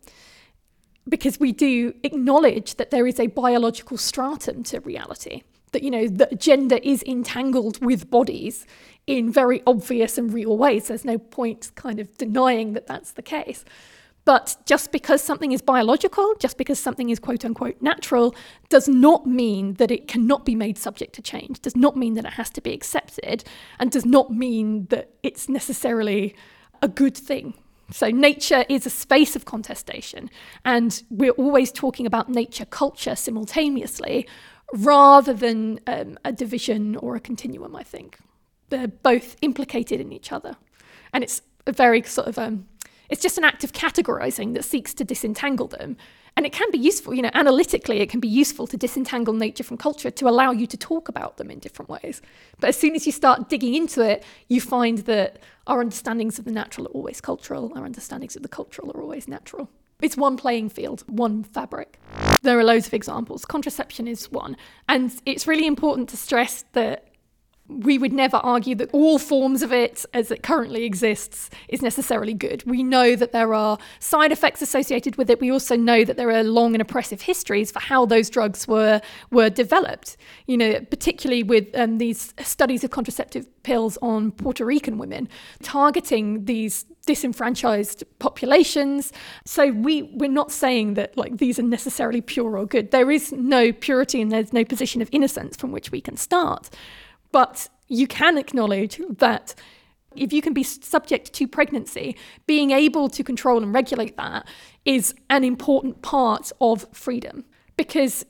[1.09, 5.43] because we do acknowledge that there is a biological stratum to reality
[5.73, 8.67] that you know that gender is entangled with bodies
[9.07, 10.89] in very obvious and real ways.
[10.89, 13.65] There's no point kind of denying that that's the case.
[14.25, 18.35] But just because something is biological just because something is quote unquote natural
[18.69, 22.27] does not mean that it cannot be made subject to change does not mean that
[22.27, 23.43] it has to be accepted
[23.79, 26.37] and does not mean that it's necessarily
[26.83, 27.55] a good thing
[27.91, 30.31] so, nature is a space of contestation,
[30.65, 34.27] and we're always talking about nature culture simultaneously
[34.75, 38.19] rather than um, a division or a continuum, I think.
[38.69, 40.57] They're both implicated in each other.
[41.13, 42.69] And it's a very sort of, um,
[43.09, 45.97] it's just an act of categorizing that seeks to disentangle them
[46.39, 49.65] and it can be useful, you know, analytically, it can be useful to disentangle nature
[49.65, 52.23] from culture to allow you to talk about them in different ways.
[52.61, 56.45] But as soon as you start digging into it, you find that our understandings of
[56.45, 59.69] the natural are always cultural, our understandings of the cultural are always natural.
[60.01, 61.99] It's one playing field, one fabric.
[62.43, 63.45] There are loads of examples.
[63.45, 64.57] Contraception is one.
[64.89, 67.08] And it's really important to stress that
[67.69, 72.33] we would never argue that all forms of it as it currently exists is necessarily
[72.33, 72.63] good.
[72.65, 75.41] We know that there are side effects associated with it.
[75.41, 79.01] We also know that there are long and oppressive histories for how those drugs were
[79.31, 80.17] were developed.
[80.47, 85.29] You know, particularly with um, these studies of contraceptive pills on Puerto Rican women,
[85.63, 89.13] targeting these disenfranchised populations.
[89.45, 92.91] So we we're not saying that like these are necessarily pure or good.
[92.91, 96.71] There is no purity and there's no position of innocence from which we can start.
[97.33, 99.55] But you can acknowledge that
[100.17, 104.47] if you can be subject to pregnancy, being able to control and regulate that
[104.85, 107.45] is an important part of freedom
[107.77, 108.25] because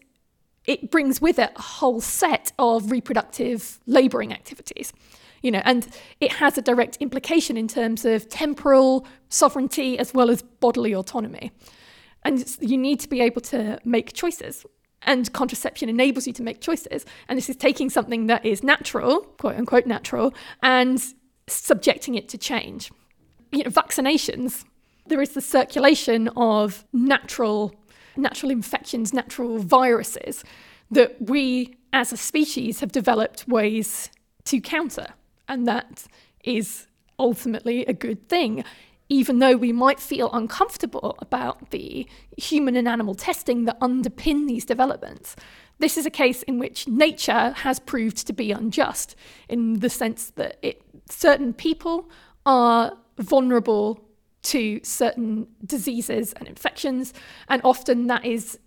[0.67, 4.93] it brings with it a whole set of reproductive laboring activities
[5.43, 5.89] you know and
[6.21, 11.53] it has a direct implication in terms of temporal sovereignty as well as bodily autonomy.
[12.25, 14.67] And you need to be able to make choices
[15.03, 17.05] and contraception enables you to make choices.
[17.29, 21.03] And this is taking something that is natural, quote unquote natural, and
[21.47, 22.91] subjecting it to change.
[23.53, 24.65] You know, vaccinations,
[25.07, 27.75] there is the circulation of natural
[28.17, 30.43] natural infections, natural viruses
[30.91, 34.11] that we as a species have developed ways
[34.45, 35.07] to counter.
[35.49, 36.07] And that
[36.45, 36.87] is
[37.19, 38.65] ultimately a good thing
[39.09, 44.65] even though we might feel uncomfortable about the human and animal testing that underpin these
[44.65, 45.35] developments,
[45.79, 49.15] this is a case in which nature has proved to be unjust
[49.49, 52.11] in the sense that it, certain people
[52.45, 54.05] are vulnerable
[54.43, 57.13] to certain diseases and infections,
[57.49, 58.59] and often that is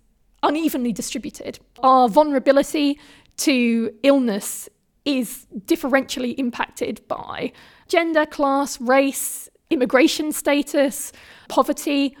[0.42, 1.58] unevenly distributed.
[1.82, 2.98] Our vulnerability
[3.38, 4.68] to illness
[5.04, 7.52] is differentially impacted by
[7.88, 11.12] gender, class, race, immigration status,
[11.48, 12.16] poverty,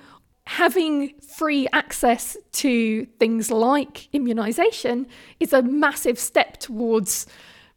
[0.46, 5.06] having free access to things like immunization
[5.38, 7.26] is a massive step towards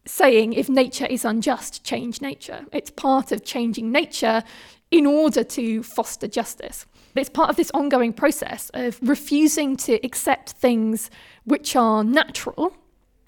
[0.04, 2.64] saying if nature is unjust, change nature.
[2.72, 4.42] It's part of changing nature
[4.90, 6.86] in order to foster justice.
[7.14, 11.10] It's part of this ongoing process of refusing to accept things
[11.44, 12.76] which are natural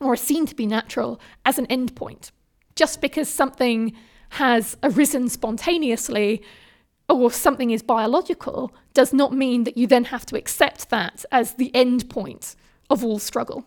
[0.01, 2.31] or are seen to be natural as an endpoint.
[2.77, 3.93] Just because something
[4.31, 6.43] has arisen spontaneously
[7.09, 11.55] or something is biological does not mean that you then have to accept that as
[11.55, 12.55] the end point
[12.91, 13.65] of all struggle.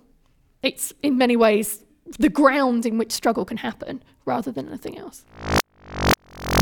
[0.62, 1.84] It's in many ways
[2.20, 5.26] the ground in which struggle can happen rather than anything else.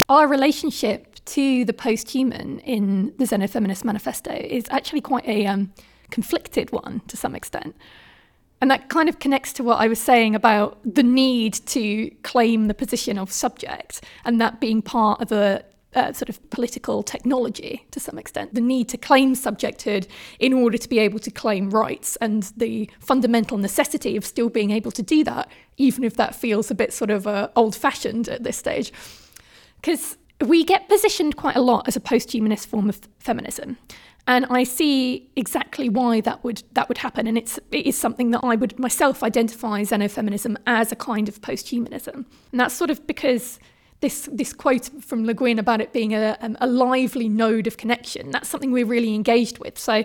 [0.08, 5.72] Our relationship to the post human in the Xenofeminist Manifesto is actually quite a um,
[6.10, 7.76] conflicted one to some extent.
[8.62, 12.68] And that kind of connects to what I was saying about the need to claim
[12.68, 15.64] the position of subject and that being part of a
[15.96, 20.08] uh, sort of political technology to some extent, the need to claim subjecthood
[20.40, 24.72] in order to be able to claim rights, and the fundamental necessity of still being
[24.72, 28.30] able to do that, even if that feels a bit sort of uh, old fashioned
[28.30, 28.94] at this stage.
[29.82, 33.78] Because we get positioned quite a lot as a post humanist form of feminism.
[34.30, 38.30] And I see exactly why that would that would happen, and it's it is something
[38.30, 43.08] that I would myself identify xenofeminism as a kind of post-humanism, and that's sort of
[43.08, 43.60] because
[44.02, 47.78] this this quote from Le Guin about it being a, um, a lively node of
[47.78, 48.30] connection.
[48.30, 49.78] That's something we're really engaged with.
[49.80, 50.04] So.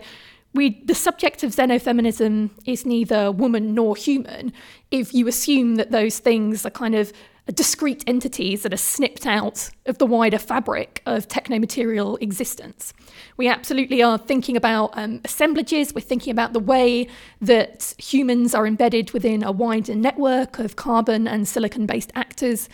[0.57, 4.53] We, the subject of xenofeminism is neither woman nor human
[4.93, 7.13] if you assume that those things are kind of
[7.53, 12.95] discrete entities that are snipped out of the wider fabric of technomaterial existence.
[13.37, 17.07] We absolutely are thinking about um, assemblages, we're thinking about the way
[17.43, 22.69] that humans are embedded within a wider network of carbon and silicon based actors.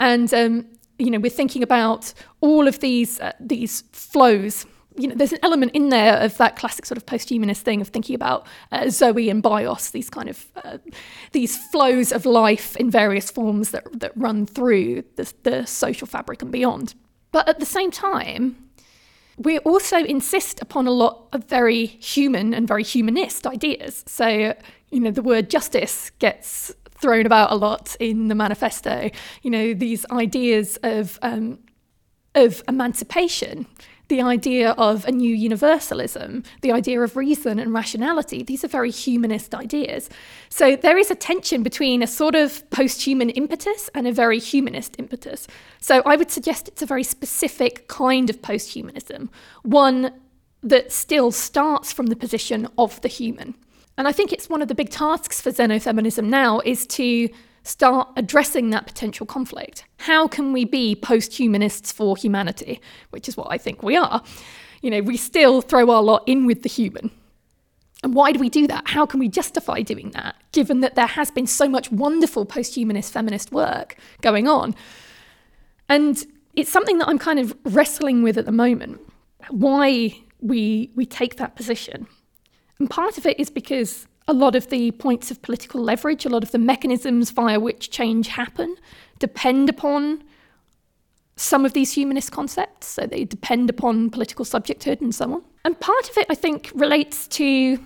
[0.00, 0.66] And um,
[0.98, 4.66] you know, we're thinking about all of these uh, these flows.
[4.98, 7.88] You know, there's an element in there of that classic sort of post-humanist thing of
[7.88, 10.78] thinking about uh, Zoe and Bios, these kind of uh,
[11.32, 16.42] these flows of life in various forms that that run through the, the social fabric
[16.42, 16.94] and beyond.
[17.30, 18.56] But at the same time,
[19.36, 24.04] we also insist upon a lot of very human and very humanist ideas.
[24.06, 24.54] So,
[24.90, 29.10] you know, the word justice gets thrown about a lot in the manifesto.
[29.42, 31.58] You know, these ideas of um,
[32.34, 33.66] of emancipation,
[34.08, 38.42] the idea of a new universalism, the idea of reason and rationality.
[38.42, 40.08] These are very humanist ideas.
[40.48, 44.94] So there is a tension between a sort of post-human impetus and a very humanist
[44.98, 45.48] impetus.
[45.80, 49.30] So I would suggest it's a very specific kind of post-humanism,
[49.62, 50.12] one
[50.62, 53.54] that still starts from the position of the human.
[53.98, 57.28] And I think it's one of the big tasks for xenofeminism now is to
[57.66, 59.84] start addressing that potential conflict.
[59.98, 62.80] How can we be post humanists for humanity?
[63.10, 64.22] Which is what I think we are.
[64.82, 67.10] You know, we still throw our lot in with the human.
[68.02, 68.88] And why do we do that?
[68.88, 72.74] How can we justify doing that, given that there has been so much wonderful post
[72.74, 74.74] humanist feminist work going on?
[75.88, 79.00] And it's something that I'm kind of wrestling with at the moment.
[79.50, 82.06] Why we, we take that position.
[82.78, 86.28] And part of it is because a lot of the points of political leverage, a
[86.28, 88.76] lot of the mechanisms via which change happen,
[89.18, 90.22] depend upon
[91.36, 92.86] some of these humanist concepts.
[92.86, 95.42] So they depend upon political subjecthood and so on.
[95.64, 97.78] And part of it, I think, relates to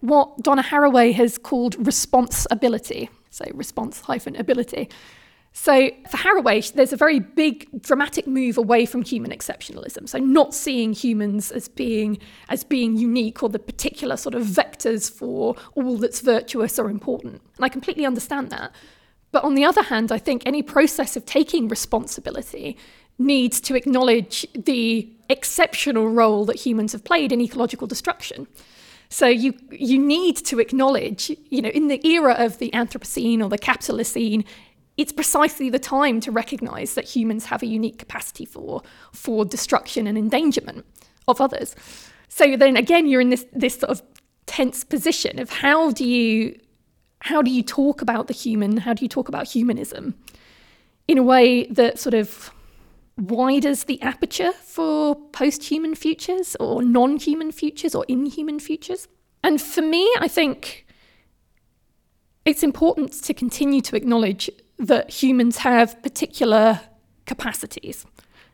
[0.00, 3.10] what Donna Haraway has called response ability.
[3.30, 4.88] So response hyphen ability.
[5.56, 10.08] So for Haraway, there's a very big dramatic move away from human exceptionalism.
[10.08, 15.10] So not seeing humans as being as being unique or the particular sort of vectors
[15.10, 17.40] for all that's virtuous or important.
[17.56, 18.74] And I completely understand that.
[19.30, 22.76] But on the other hand, I think any process of taking responsibility
[23.16, 28.48] needs to acknowledge the exceptional role that humans have played in ecological destruction.
[29.08, 33.48] So you you need to acknowledge, you know, in the era of the Anthropocene or
[33.48, 34.44] the Capitalocene,
[34.96, 38.82] it's precisely the time to recognize that humans have a unique capacity for,
[39.12, 40.84] for destruction and endangerment
[41.26, 41.74] of others.
[42.28, 44.02] So then again, you're in this, this sort of
[44.46, 46.58] tense position of how do you
[47.20, 48.76] how do you talk about the human?
[48.76, 50.14] How do you talk about humanism
[51.08, 52.50] in a way that sort of
[53.16, 59.08] widens the aperture for post-human futures or non-human futures or inhuman futures?
[59.42, 60.86] And for me, I think
[62.44, 66.80] it's important to continue to acknowledge that humans have particular
[67.26, 68.06] capacities.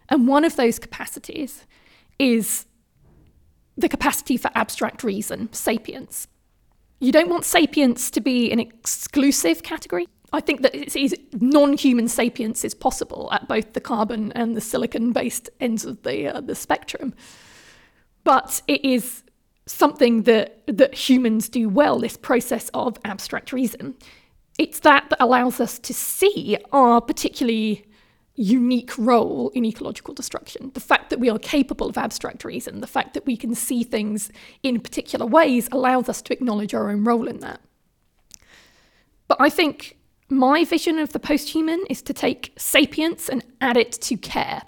[0.08, 1.64] And one of those capacities
[2.18, 2.66] is
[3.76, 6.28] the capacity for abstract reason, sapience.
[6.98, 10.06] You don't want sapience to be an exclusive category.
[10.32, 15.50] I think that it's, non-human sapience is possible at both the carbon and the silicon-based
[15.60, 17.14] ends of the uh, the spectrum,
[18.22, 19.24] but it is
[19.66, 21.98] something that that humans do well.
[21.98, 23.94] This process of abstract reason,
[24.60, 27.82] it's that that allows us to see our particularly
[28.34, 30.70] unique role in ecological destruction.
[30.74, 33.82] The fact that we are capable of abstract reason, the fact that we can see
[33.82, 34.30] things
[34.62, 37.62] in particular ways allows us to acknowledge our own role in that.
[39.28, 39.96] But I think
[40.28, 44.60] my vision of the post-human is to take sapience and add it to care.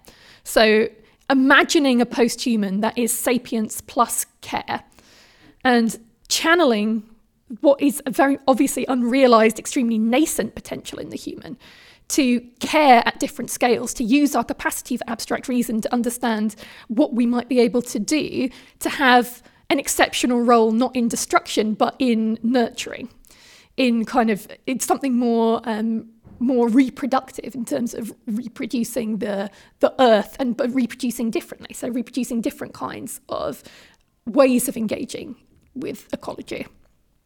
[0.43, 0.89] So
[1.29, 4.85] imagining a post-human that is sapience plus care
[5.65, 7.03] and channeling
[7.61, 11.59] what is a very obviously unrealized, extremely nascent potential in the human
[12.09, 16.55] to care at different scales, to use our capacity for abstract reason to understand
[16.89, 18.51] what we might be able to do
[18.81, 23.09] to have an exceptional role not in destruction but in nurturing.
[23.77, 26.07] in kind of it's something more um,
[26.39, 29.51] more reproductive in terms of reproducing the
[29.81, 33.63] the earth and but reproducing differently so reproducing different kinds of
[34.27, 35.37] ways of engaging
[35.75, 36.67] with ecology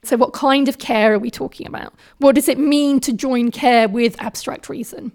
[0.06, 3.50] so what kind of care are we talking about what does it mean to join
[3.50, 5.12] care with abstract reason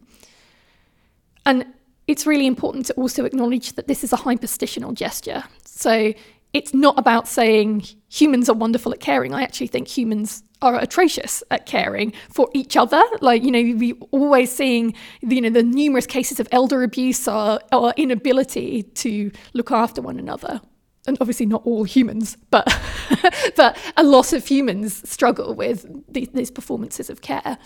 [1.45, 1.65] and
[2.07, 6.13] it's really important to also acknowledge that this is a hyperstitional gesture so
[6.53, 11.43] it's not about saying humans are wonderful at caring i actually think humans are atrocious
[11.49, 13.01] at caring for each other.
[13.19, 17.59] Like, you know, we always seeing, you know, the numerous cases of elder abuse or,
[17.71, 20.61] or inability to look after one another.
[21.07, 22.67] And obviously not all humans, but
[23.55, 27.57] but a lot of humans struggle with these, these performances of care.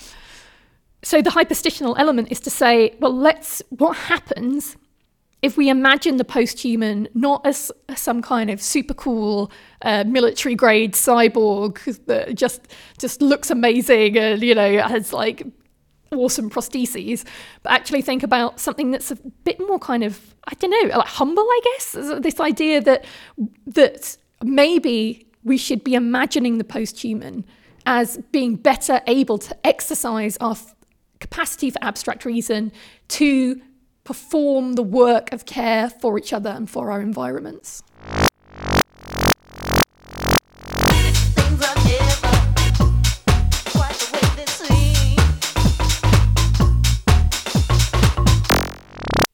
[1.04, 4.78] So the hyperstitional element is to say, well, let's what happens
[5.42, 9.52] if we imagine the post-human not as some kind of super cool
[9.84, 12.62] uh, military grade cyborg that just
[12.98, 15.46] just looks amazing and you know has like
[16.16, 17.24] awesome prostheses,
[17.64, 21.08] but actually think about something that's a bit more kind of I don't know, like
[21.08, 21.92] humble, I guess.
[22.20, 23.06] This idea that
[23.68, 27.46] that maybe we should be imagining the post-human
[27.86, 30.58] as being better able to exercise our
[31.20, 32.72] capacity for abstract reason
[33.08, 33.62] to
[34.04, 37.84] perform the work of care for each other and for our environments.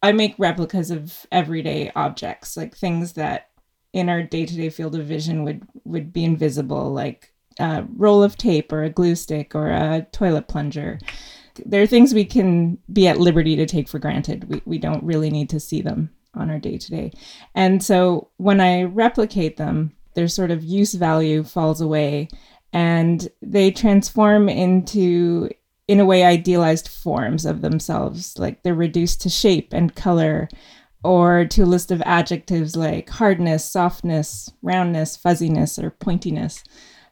[0.04, 3.50] I make replicas of everyday objects, like things that
[3.94, 8.72] in our day-to-day field of vision would would be invisible, like a roll of tape
[8.72, 10.98] or a glue stick or a toilet plunger
[11.66, 14.46] there are things we can be at liberty to take for granted.
[14.50, 17.12] We, we don't really need to see them on our day to day.
[17.56, 22.30] And so when I replicate them, their sort of use value falls away
[22.74, 25.50] and they transform into,
[25.92, 28.40] in a way, idealized forms of themselves.
[28.40, 30.48] Like they're reduced to shape and color
[31.04, 36.64] or to a list of adjectives like hardness, softness, roundness, fuzziness, or pointiness.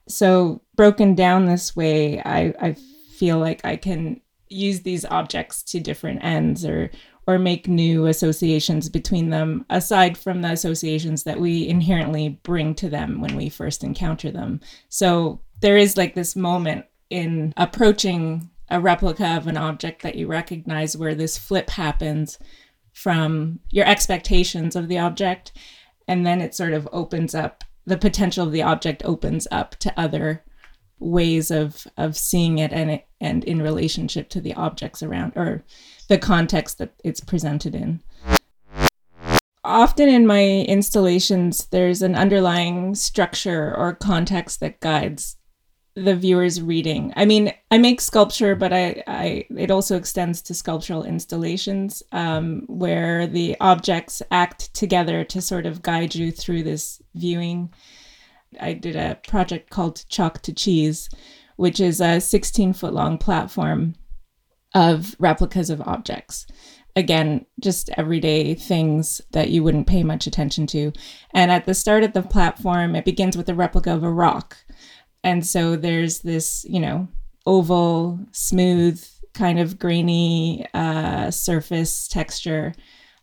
[0.08, 2.78] So broken down this way, I, I
[3.18, 6.90] feel like I can use these objects to different ends or
[7.28, 12.90] or make new associations between them aside from the associations that we inherently bring to
[12.90, 18.80] them when we first encounter them so there is like this moment in approaching a
[18.80, 22.38] replica of an object that you recognize where this flip happens
[22.94, 25.52] from your expectations of the object
[26.08, 30.00] and then it sort of opens up the potential of the object opens up to
[30.00, 30.44] other
[31.00, 35.64] ways of of seeing it and it and in relationship to the objects around or
[36.08, 38.02] the context that it's presented in.
[39.64, 45.38] Often in my installations there's an underlying structure or context that guides
[46.04, 50.54] the viewer's reading i mean i make sculpture but i, I it also extends to
[50.54, 57.02] sculptural installations um, where the objects act together to sort of guide you through this
[57.16, 57.72] viewing
[58.60, 61.10] I did a project called Chalk to Cheese,
[61.58, 63.96] which is a 16 foot long platform
[64.74, 66.48] of replicas of objects.
[66.96, 70.92] Again, just everyday things that you wouldn't pay much attention to.
[71.34, 74.58] And at the start of the platform, it begins with a replica of a rock.
[75.24, 77.08] And so there's this, you know,
[77.46, 79.04] oval, smooth,
[79.34, 82.74] kind of grainy uh, surface texture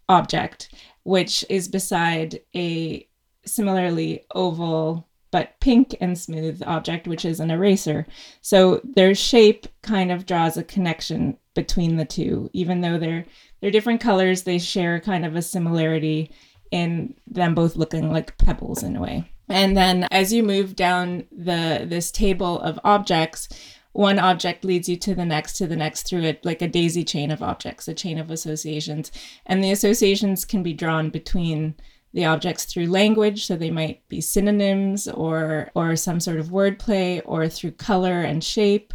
[0.09, 3.09] object, which is beside a
[3.45, 8.07] similarly oval but pink and smooth object, which is an eraser.
[8.41, 13.27] So their shape kind of draws a connection between the two, even though they're
[13.61, 14.43] they're different colors.
[14.43, 16.31] They share kind of a similarity
[16.71, 19.31] in them both looking like pebbles in a way.
[19.49, 23.49] And then as you move down the this table of objects,
[23.93, 27.05] one object leads you to the next to the next through it like a daisy
[27.05, 29.11] chain of objects, a chain of associations.
[29.47, 31.77] And the associations can be drawn between
[32.13, 37.23] the objects through language, so they might be synonyms or or some sort of wordplay,
[37.25, 38.93] or through color and shape,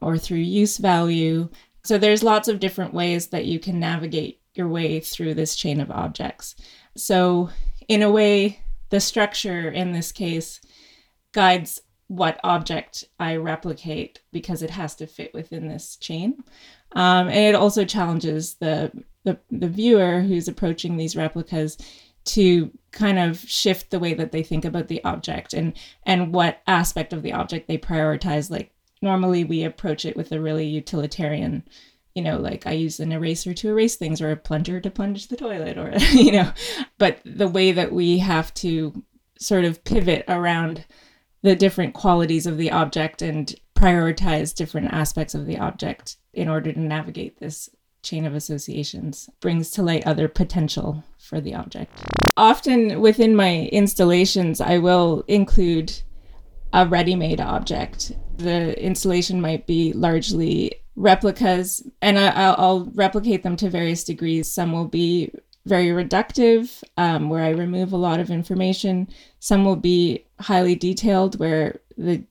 [0.00, 1.48] or through use value.
[1.82, 5.80] So there's lots of different ways that you can navigate your way through this chain
[5.80, 6.54] of objects.
[6.96, 7.50] So
[7.88, 8.60] in a way,
[8.90, 10.60] the structure in this case
[11.32, 16.42] guides what object I replicate because it has to fit within this chain.
[16.92, 18.90] Um, and it also challenges the,
[19.24, 21.78] the the viewer who's approaching these replicas
[22.24, 25.72] to kind of shift the way that they think about the object and
[26.04, 30.40] and what aspect of the object they prioritize like normally we approach it with a
[30.40, 31.62] really utilitarian
[32.14, 35.28] you know like i use an eraser to erase things or a plunger to plunge
[35.28, 36.52] the toilet or you know
[36.98, 39.02] but the way that we have to
[39.38, 40.84] sort of pivot around
[41.42, 46.72] the different qualities of the object and prioritize different aspects of the object in order
[46.72, 47.70] to navigate this
[48.02, 51.92] chain of associations brings to light other potential for the object.
[52.36, 55.92] Often within my installations, I will include
[56.72, 58.12] a ready made object.
[58.36, 64.50] The installation might be largely replicas, and I, will replicate them to various degrees.
[64.50, 65.32] Some will be
[65.66, 69.08] very reductive, um, where I remove a lot of information.
[69.38, 72.24] Some will be highly detailed, where the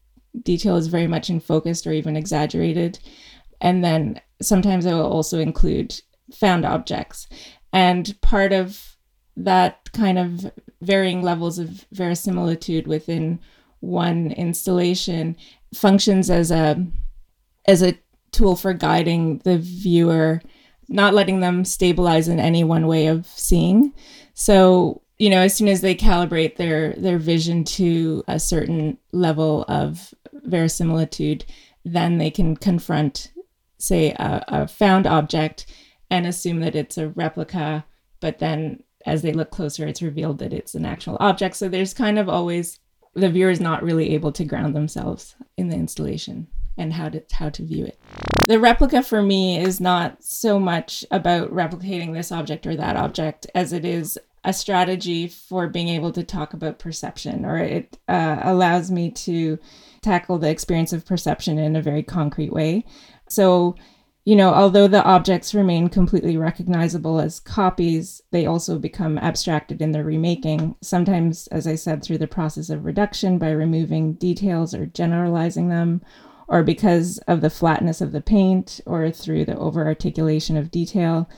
[0.44, 3.00] detail is very much in focused or even exaggerated.
[3.62, 6.00] And then sometimes I will also include
[6.34, 7.28] found objects.
[7.74, 8.98] And part of
[9.36, 10.52] that kind of
[10.82, 13.40] varying levels of verisimilitude within
[13.80, 15.36] one installation
[15.74, 16.86] functions as a
[17.66, 17.98] as a
[18.32, 20.42] tool for guiding the viewer
[20.90, 23.94] not letting them stabilize in any one way of seeing.
[24.34, 29.66] So you know as soon as they calibrate their their vision to a certain level
[29.68, 31.46] of verisimilitude
[31.86, 33.32] then they can confront
[33.78, 35.66] say a, a found object
[36.10, 37.86] and assume that it's a replica
[38.22, 41.56] but then as they look closer it's revealed that it's an actual object.
[41.56, 42.80] So there's kind of always
[43.14, 46.48] the viewer is not really able to ground themselves in the installation
[46.80, 48.00] and how to how to view it.
[48.48, 53.46] The replica for me is not so much about replicating this object or that object
[53.54, 58.40] as it is a strategy for being able to talk about perception, or it uh,
[58.42, 59.60] allows me to
[60.02, 62.86] tackle the experience of perception in a very concrete way.
[63.28, 63.76] So
[64.26, 69.92] you know, although the objects remain completely recognizable as copies, they also become abstracted in
[69.92, 74.86] their remaking, sometimes, as I said, through the process of reduction by removing details or
[74.86, 76.02] generalizing them,
[76.50, 81.30] or because of the flatness of the paint, or through the over articulation of detail.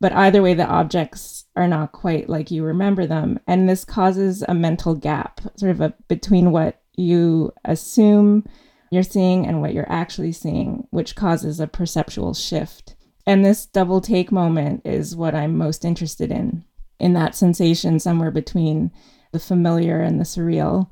[0.00, 3.40] But either way, the objects are not quite like you remember them.
[3.46, 8.44] And this causes a mental gap, sort of a, between what you assume
[8.90, 12.94] you're seeing and what you're actually seeing, which causes a perceptual shift.
[13.26, 16.64] And this double take moment is what I'm most interested in,
[17.00, 18.92] in that sensation somewhere between
[19.32, 20.90] the familiar and the surreal,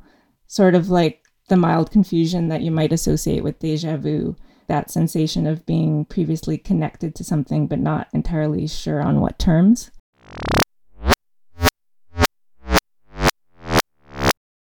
[0.48, 1.21] sort of like
[1.52, 4.34] the mild confusion that you might associate with deja vu,
[4.68, 9.90] that sensation of being previously connected to something but not entirely sure on what terms.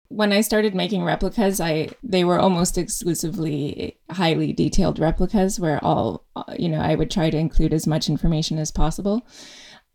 [0.09, 6.25] when I started making replicas, I they were almost exclusively highly detailed replicas where all
[6.57, 9.27] you know, I would try to include as much information as possible.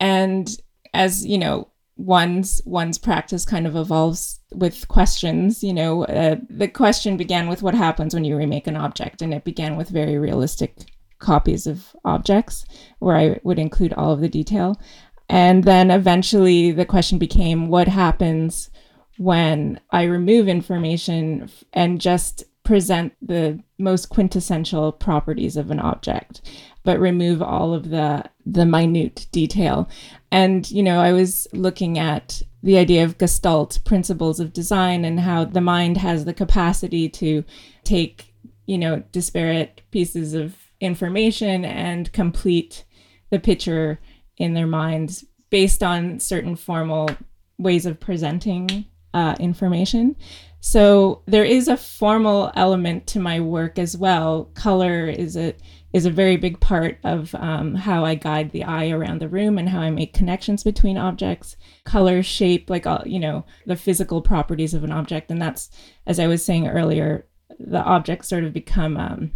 [0.00, 0.48] And
[0.92, 6.68] as, you know, one's one's practice kind of evolves with questions, you know, uh, the
[6.68, 10.16] question began with what happens when you remake an object and it began with very
[10.16, 10.76] realistic
[11.18, 12.64] copies of objects
[13.00, 14.80] where I would include all of the detail.
[15.28, 18.70] And then eventually the question became what happens
[19.18, 26.42] when I remove information and just present the most quintessential properties of an object
[26.84, 29.88] but remove all of the the minute detail
[30.30, 35.18] and you know i was looking at the idea of gestalt principles of design and
[35.18, 37.42] how the mind has the capacity to
[37.84, 38.34] take
[38.66, 42.84] you know disparate pieces of information and complete
[43.30, 43.98] the picture
[44.36, 47.08] in their minds based on certain formal
[47.56, 50.16] ways of presenting uh, information.
[50.60, 54.46] So there is a formal element to my work as well.
[54.54, 55.54] Color is a
[55.92, 59.56] is a very big part of um, how I guide the eye around the room
[59.56, 61.56] and how I make connections between objects.
[61.84, 65.70] Color, shape, like all you know, the physical properties of an object, and that's
[66.06, 67.26] as I was saying earlier,
[67.58, 69.32] the objects sort of become um,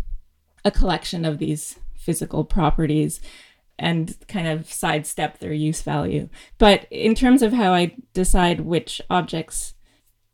[0.64, 3.20] a collection of these physical properties
[3.79, 6.29] and kind of sidestep their use value.
[6.59, 9.75] But in terms of how I decide which objects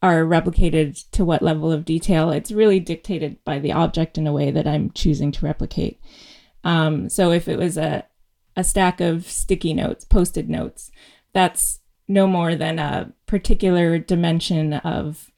[0.03, 4.33] are replicated to what level of detail, it's really dictated by the object in a
[4.33, 6.01] way that I'm choosing to replicate.
[6.63, 8.05] Um, so if it was a,
[8.57, 10.91] a stack of sticky notes, post-it notes,
[11.33, 15.31] that's no more than a particular dimension of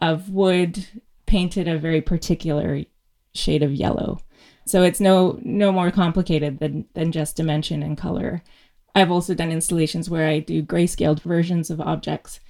[0.00, 0.86] of wood
[1.26, 2.84] painted a very particular
[3.34, 4.18] shade of yellow.
[4.66, 8.42] So it's no no more complicated than than just dimension and color.
[8.94, 12.40] I've also done installations where I do grayscaled versions of objects.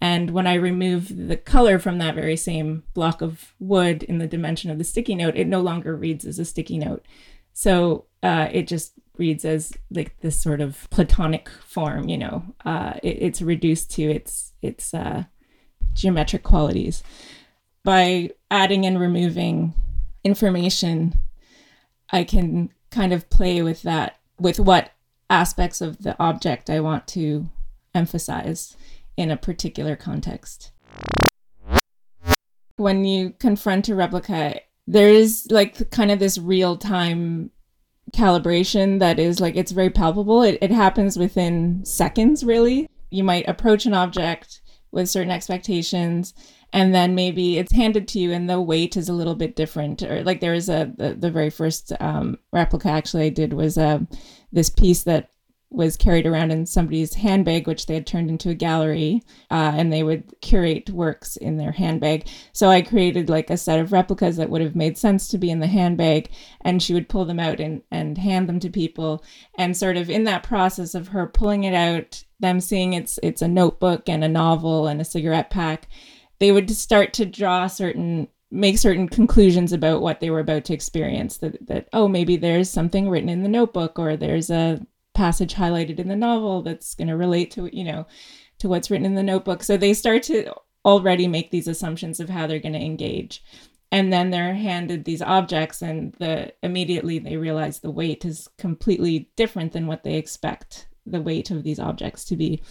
[0.00, 4.28] And when I remove the color from that very same block of wood in the
[4.28, 7.04] dimension of the sticky note, it no longer reads as a sticky note.
[7.52, 12.44] So uh, it just reads as like this sort of platonic form, you know.
[12.64, 15.24] Uh, it, it's reduced to its its uh,
[15.94, 17.02] geometric qualities
[17.82, 19.74] by adding and removing
[20.22, 21.14] information
[22.10, 24.92] I can kind of play with that, with what
[25.30, 27.48] aspects of the object I want to
[27.94, 28.76] emphasize
[29.18, 30.70] in a particular context.
[32.76, 37.50] When you confront a replica, there is like kind of this real time
[38.14, 40.42] calibration that is like it's very palpable.
[40.42, 42.88] It, it happens within seconds, really.
[43.10, 44.62] You might approach an object
[44.92, 46.32] with certain expectations
[46.72, 50.02] and then maybe it's handed to you and the weight is a little bit different
[50.02, 53.76] or like there was a the, the very first um, replica actually i did was
[53.76, 53.98] uh,
[54.50, 55.30] this piece that
[55.70, 59.92] was carried around in somebody's handbag, which they had turned into a gallery, uh, and
[59.92, 62.26] they would curate works in their handbag.
[62.52, 65.50] So I created like a set of replicas that would have made sense to be
[65.50, 66.30] in the handbag,
[66.62, 69.22] and she would pull them out and, and hand them to people.
[69.56, 73.42] And sort of in that process of her pulling it out, them seeing it's it's
[73.42, 75.88] a notebook and a novel and a cigarette pack,
[76.38, 80.72] they would start to draw certain make certain conclusions about what they were about to
[80.72, 84.80] experience that, that oh maybe there's something written in the notebook or there's a
[85.18, 88.06] passage highlighted in the novel that's going to relate to you know
[88.60, 89.62] to what's written in the notebook.
[89.64, 90.52] So they start to
[90.84, 93.42] already make these assumptions of how they're going to engage.
[93.90, 99.30] And then they're handed these objects and the immediately they realize the weight is completely
[99.34, 102.62] different than what they expect the weight of these objects to be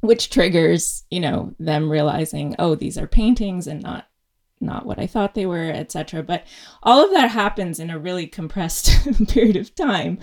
[0.00, 4.06] which triggers you know them realizing oh these are paintings and not
[4.60, 6.22] not what I thought they were, etc.
[6.22, 6.44] But
[6.82, 8.90] all of that happens in a really compressed
[9.28, 10.18] period of time.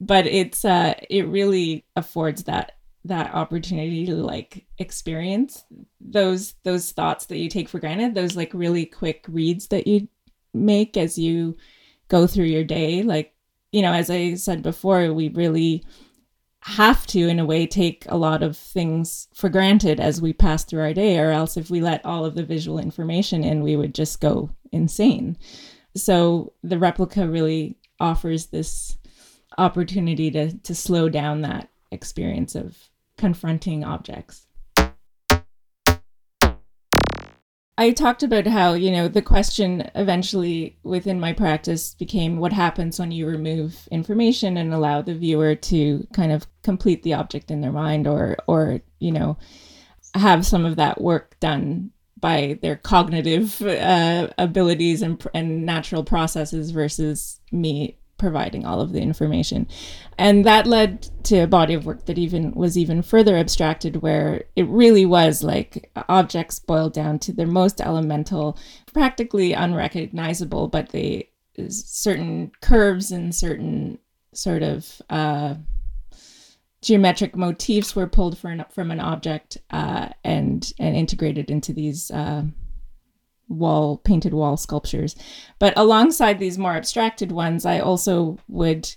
[0.00, 2.72] But it's uh, it really affords that
[3.04, 5.64] that opportunity to like experience
[6.00, 10.08] those those thoughts that you take for granted, those like really quick reads that you
[10.52, 11.56] make as you
[12.08, 13.02] go through your day.
[13.02, 13.34] Like,
[13.72, 15.84] you know, as I said before, we really
[16.62, 20.64] have to in a way take a lot of things for granted as we pass
[20.64, 23.76] through our day or else if we let all of the visual information in we
[23.76, 25.36] would just go insane.
[25.96, 28.98] So the replica really offers this
[29.58, 32.78] opportunity to to slow down that experience of
[33.16, 34.46] confronting objects
[37.80, 43.00] I talked about how, you know, the question eventually within my practice became what happens
[43.00, 47.62] when you remove information and allow the viewer to kind of complete the object in
[47.62, 49.38] their mind or or, you know,
[50.14, 56.72] have some of that work done by their cognitive uh, abilities and, and natural processes
[56.72, 59.66] versus me providing all of the information.
[60.18, 64.44] And that led to a body of work that even was even further abstracted where
[64.54, 68.58] it really was like objects boiled down to their most elemental
[68.92, 71.30] practically unrecognizable but they
[71.68, 73.98] certain curves and certain
[74.32, 75.54] sort of uh,
[76.82, 82.42] geometric motifs were pulled an, from an object uh, and and integrated into these uh,
[83.50, 85.14] wall painted wall sculptures.
[85.58, 88.94] But alongside these more abstracted ones, I also would,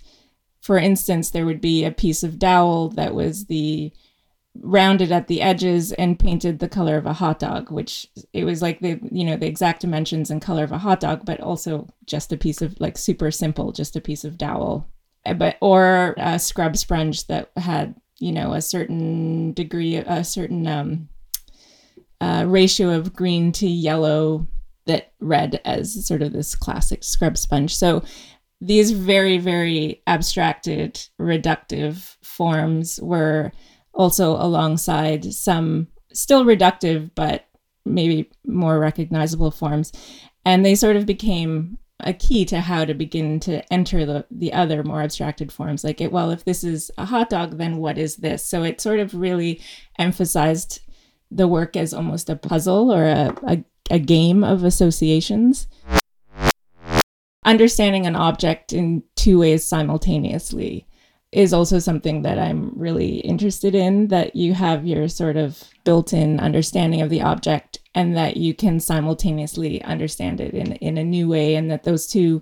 [0.62, 3.92] for instance, there would be a piece of dowel that was the
[4.60, 8.62] rounded at the edges and painted the color of a hot dog which it was
[8.62, 11.88] like the you know the exact dimensions and color of a hot dog but also
[12.06, 14.88] just a piece of like super simple just a piece of dowel
[15.36, 21.08] but or a scrub sponge that had you know a certain degree a certain um
[22.24, 24.48] uh, ratio of green to yellow
[24.86, 27.76] that read as sort of this classic scrub sponge.
[27.76, 28.02] So
[28.62, 33.52] these very, very abstracted, reductive forms were
[33.92, 37.44] also alongside some still reductive, but
[37.84, 39.92] maybe more recognizable forms.
[40.46, 44.54] And they sort of became a key to how to begin to enter the, the
[44.54, 45.84] other more abstracted forms.
[45.84, 48.42] Like, it, well, if this is a hot dog, then what is this?
[48.48, 49.60] So it sort of really
[49.98, 50.80] emphasized
[51.30, 55.68] the work as almost a puzzle or a, a, a game of associations.
[57.44, 60.86] Understanding an object in two ways simultaneously
[61.34, 66.12] is also something that I'm really interested in that you have your sort of built
[66.12, 71.04] in understanding of the object and that you can simultaneously understand it in, in a
[71.04, 72.40] new way and that those two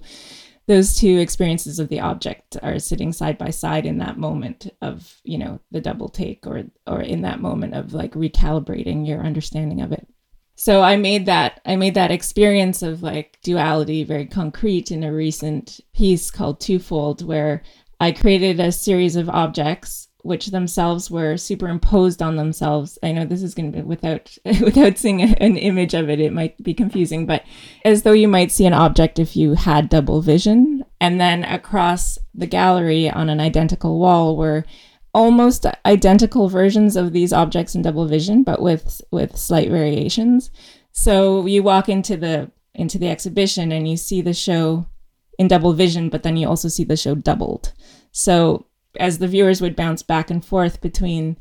[0.67, 5.21] those two experiences of the object are sitting side by side in that moment of
[5.25, 9.81] you know the double take or or in that moment of like recalibrating your understanding
[9.81, 10.07] of it.
[10.55, 15.13] So i made that i made that experience of like duality very concrete in a
[15.13, 17.63] recent piece called twofold where
[17.99, 22.99] i created a series of objects which themselves were superimposed on themselves.
[23.03, 26.33] I know this is going to be without without seeing an image of it, it
[26.33, 27.45] might be confusing, but
[27.85, 32.19] as though you might see an object if you had double vision, and then across
[32.35, 34.65] the gallery on an identical wall were
[35.15, 40.51] almost identical versions of these objects in double vision, but with with slight variations.
[40.93, 44.87] So you walk into the into the exhibition and you see the show
[45.39, 47.73] in double vision, but then you also see the show doubled.
[48.13, 48.67] So
[48.99, 51.37] as the viewers would bounce back and forth between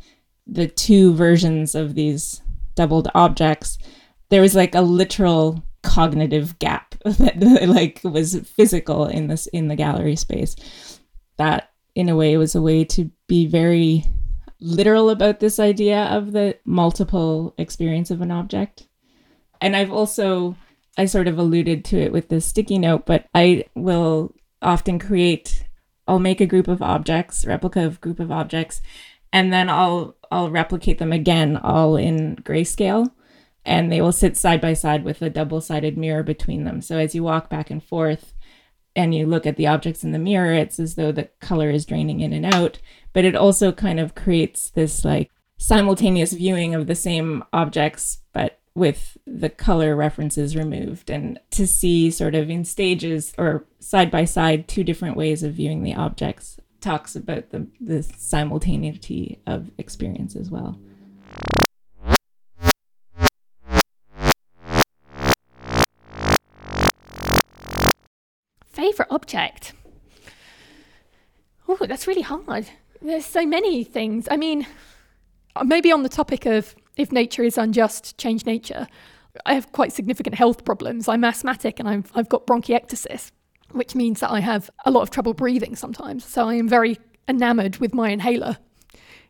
[0.47, 2.41] the two versions of these
[2.75, 3.77] doubled objects,
[4.29, 9.75] there was like a literal cognitive gap that like was physical in this in the
[9.75, 10.55] gallery space
[11.37, 14.05] that in a way was a way to be very
[14.59, 18.87] literal about this idea of the multiple experience of an object.
[19.59, 20.55] And i've also
[20.97, 25.65] i sort of alluded to it with the sticky note but i will often create
[26.11, 28.81] i'll make a group of objects replica of group of objects
[29.33, 33.11] and then i'll i'll replicate them again all in grayscale
[33.65, 36.81] and they will sit side by side with a double sided mirror between them.
[36.81, 38.33] So as you walk back and forth
[38.95, 41.85] and you look at the objects in the mirror, it's as though the color is
[41.85, 42.79] draining in and out.
[43.13, 48.59] But it also kind of creates this like simultaneous viewing of the same objects, but
[48.73, 51.09] with the color references removed.
[51.09, 55.53] And to see sort of in stages or side by side two different ways of
[55.53, 60.79] viewing the objects talks about the, the simultaneity of experience as well.
[68.65, 69.73] Favorite object?
[71.67, 72.69] Oh, that's really hard.
[73.01, 74.27] There's so many things.
[74.31, 74.65] I mean,
[75.55, 78.87] uh, maybe on the topic of if nature is unjust, change nature.
[79.45, 81.07] I have quite significant health problems.
[81.07, 83.31] I'm asthmatic and I've, I've got bronchiectasis,
[83.71, 86.25] which means that I have a lot of trouble breathing sometimes.
[86.25, 88.57] So I am very enamored with my inhaler.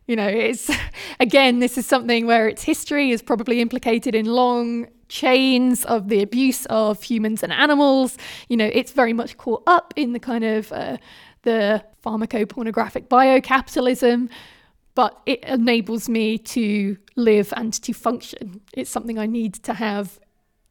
[0.06, 0.70] You know, it's
[1.20, 6.22] again, this is something where its history is probably implicated in long chains of the
[6.22, 8.16] abuse of humans and animals.
[8.48, 10.96] You know, it's very much caught up in the kind of uh,
[11.42, 14.28] the pharmacopornographic biocapitalism,
[14.94, 18.60] but it enables me to live and to function.
[18.72, 20.20] It's something I need to have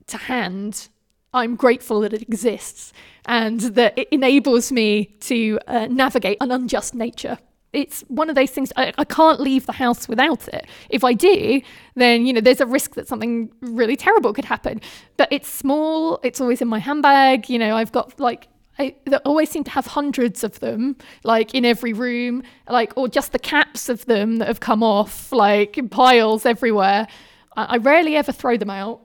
[0.07, 0.89] to hand.
[1.33, 2.93] I'm grateful that it exists
[3.25, 7.37] and that it enables me to uh, navigate an unjust nature
[7.73, 11.13] it's one of those things I, I, can't leave the house without it if i
[11.13, 11.61] do
[11.95, 14.81] then you know there's a risk that something really terrible could happen
[15.17, 18.47] but it's small it's always in my handbag you know i've got like
[18.81, 23.31] I always seem to have hundreds of them, like in every room, like or just
[23.31, 27.07] the caps of them that have come off, like in piles everywhere.
[27.55, 29.01] I, I rarely ever throw them out.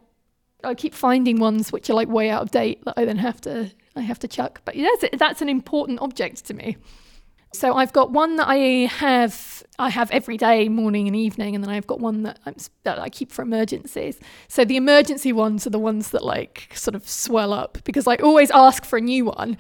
[0.65, 3.41] I keep finding ones which are like way out of date that I then have
[3.43, 4.63] to I have to chuck.
[4.65, 6.77] But that's that's an important object to me.
[7.53, 11.63] So I've got one that I have I have every day, morning and evening, and
[11.63, 14.19] then I've got one that, that i keep for emergencies.
[14.49, 18.17] So the emergency ones are the ones that like sort of swell up because I
[18.17, 19.57] always ask for a new one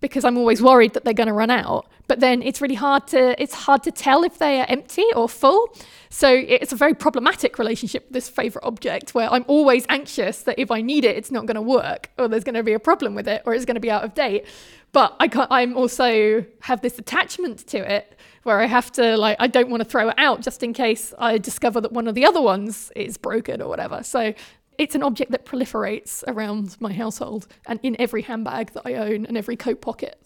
[0.00, 1.86] because I'm always worried that they're going to run out.
[2.08, 5.28] But then it's really hard to it's hard to tell if they are empty or
[5.28, 5.76] full.
[6.08, 10.58] So it's a very problematic relationship with this favorite object where I'm always anxious that
[10.58, 12.80] if I need it, it's not going to work, or there's going to be a
[12.80, 14.44] problem with it, or it's going to be out of date.
[14.92, 19.36] But I can't, I'm also have this attachment to it where I have to like
[19.38, 22.14] I don't want to throw it out just in case I discover that one of
[22.14, 24.02] the other ones is broken or whatever.
[24.02, 24.34] So
[24.78, 29.26] it's an object that proliferates around my household and in every handbag that I own
[29.26, 30.20] and every coat pocket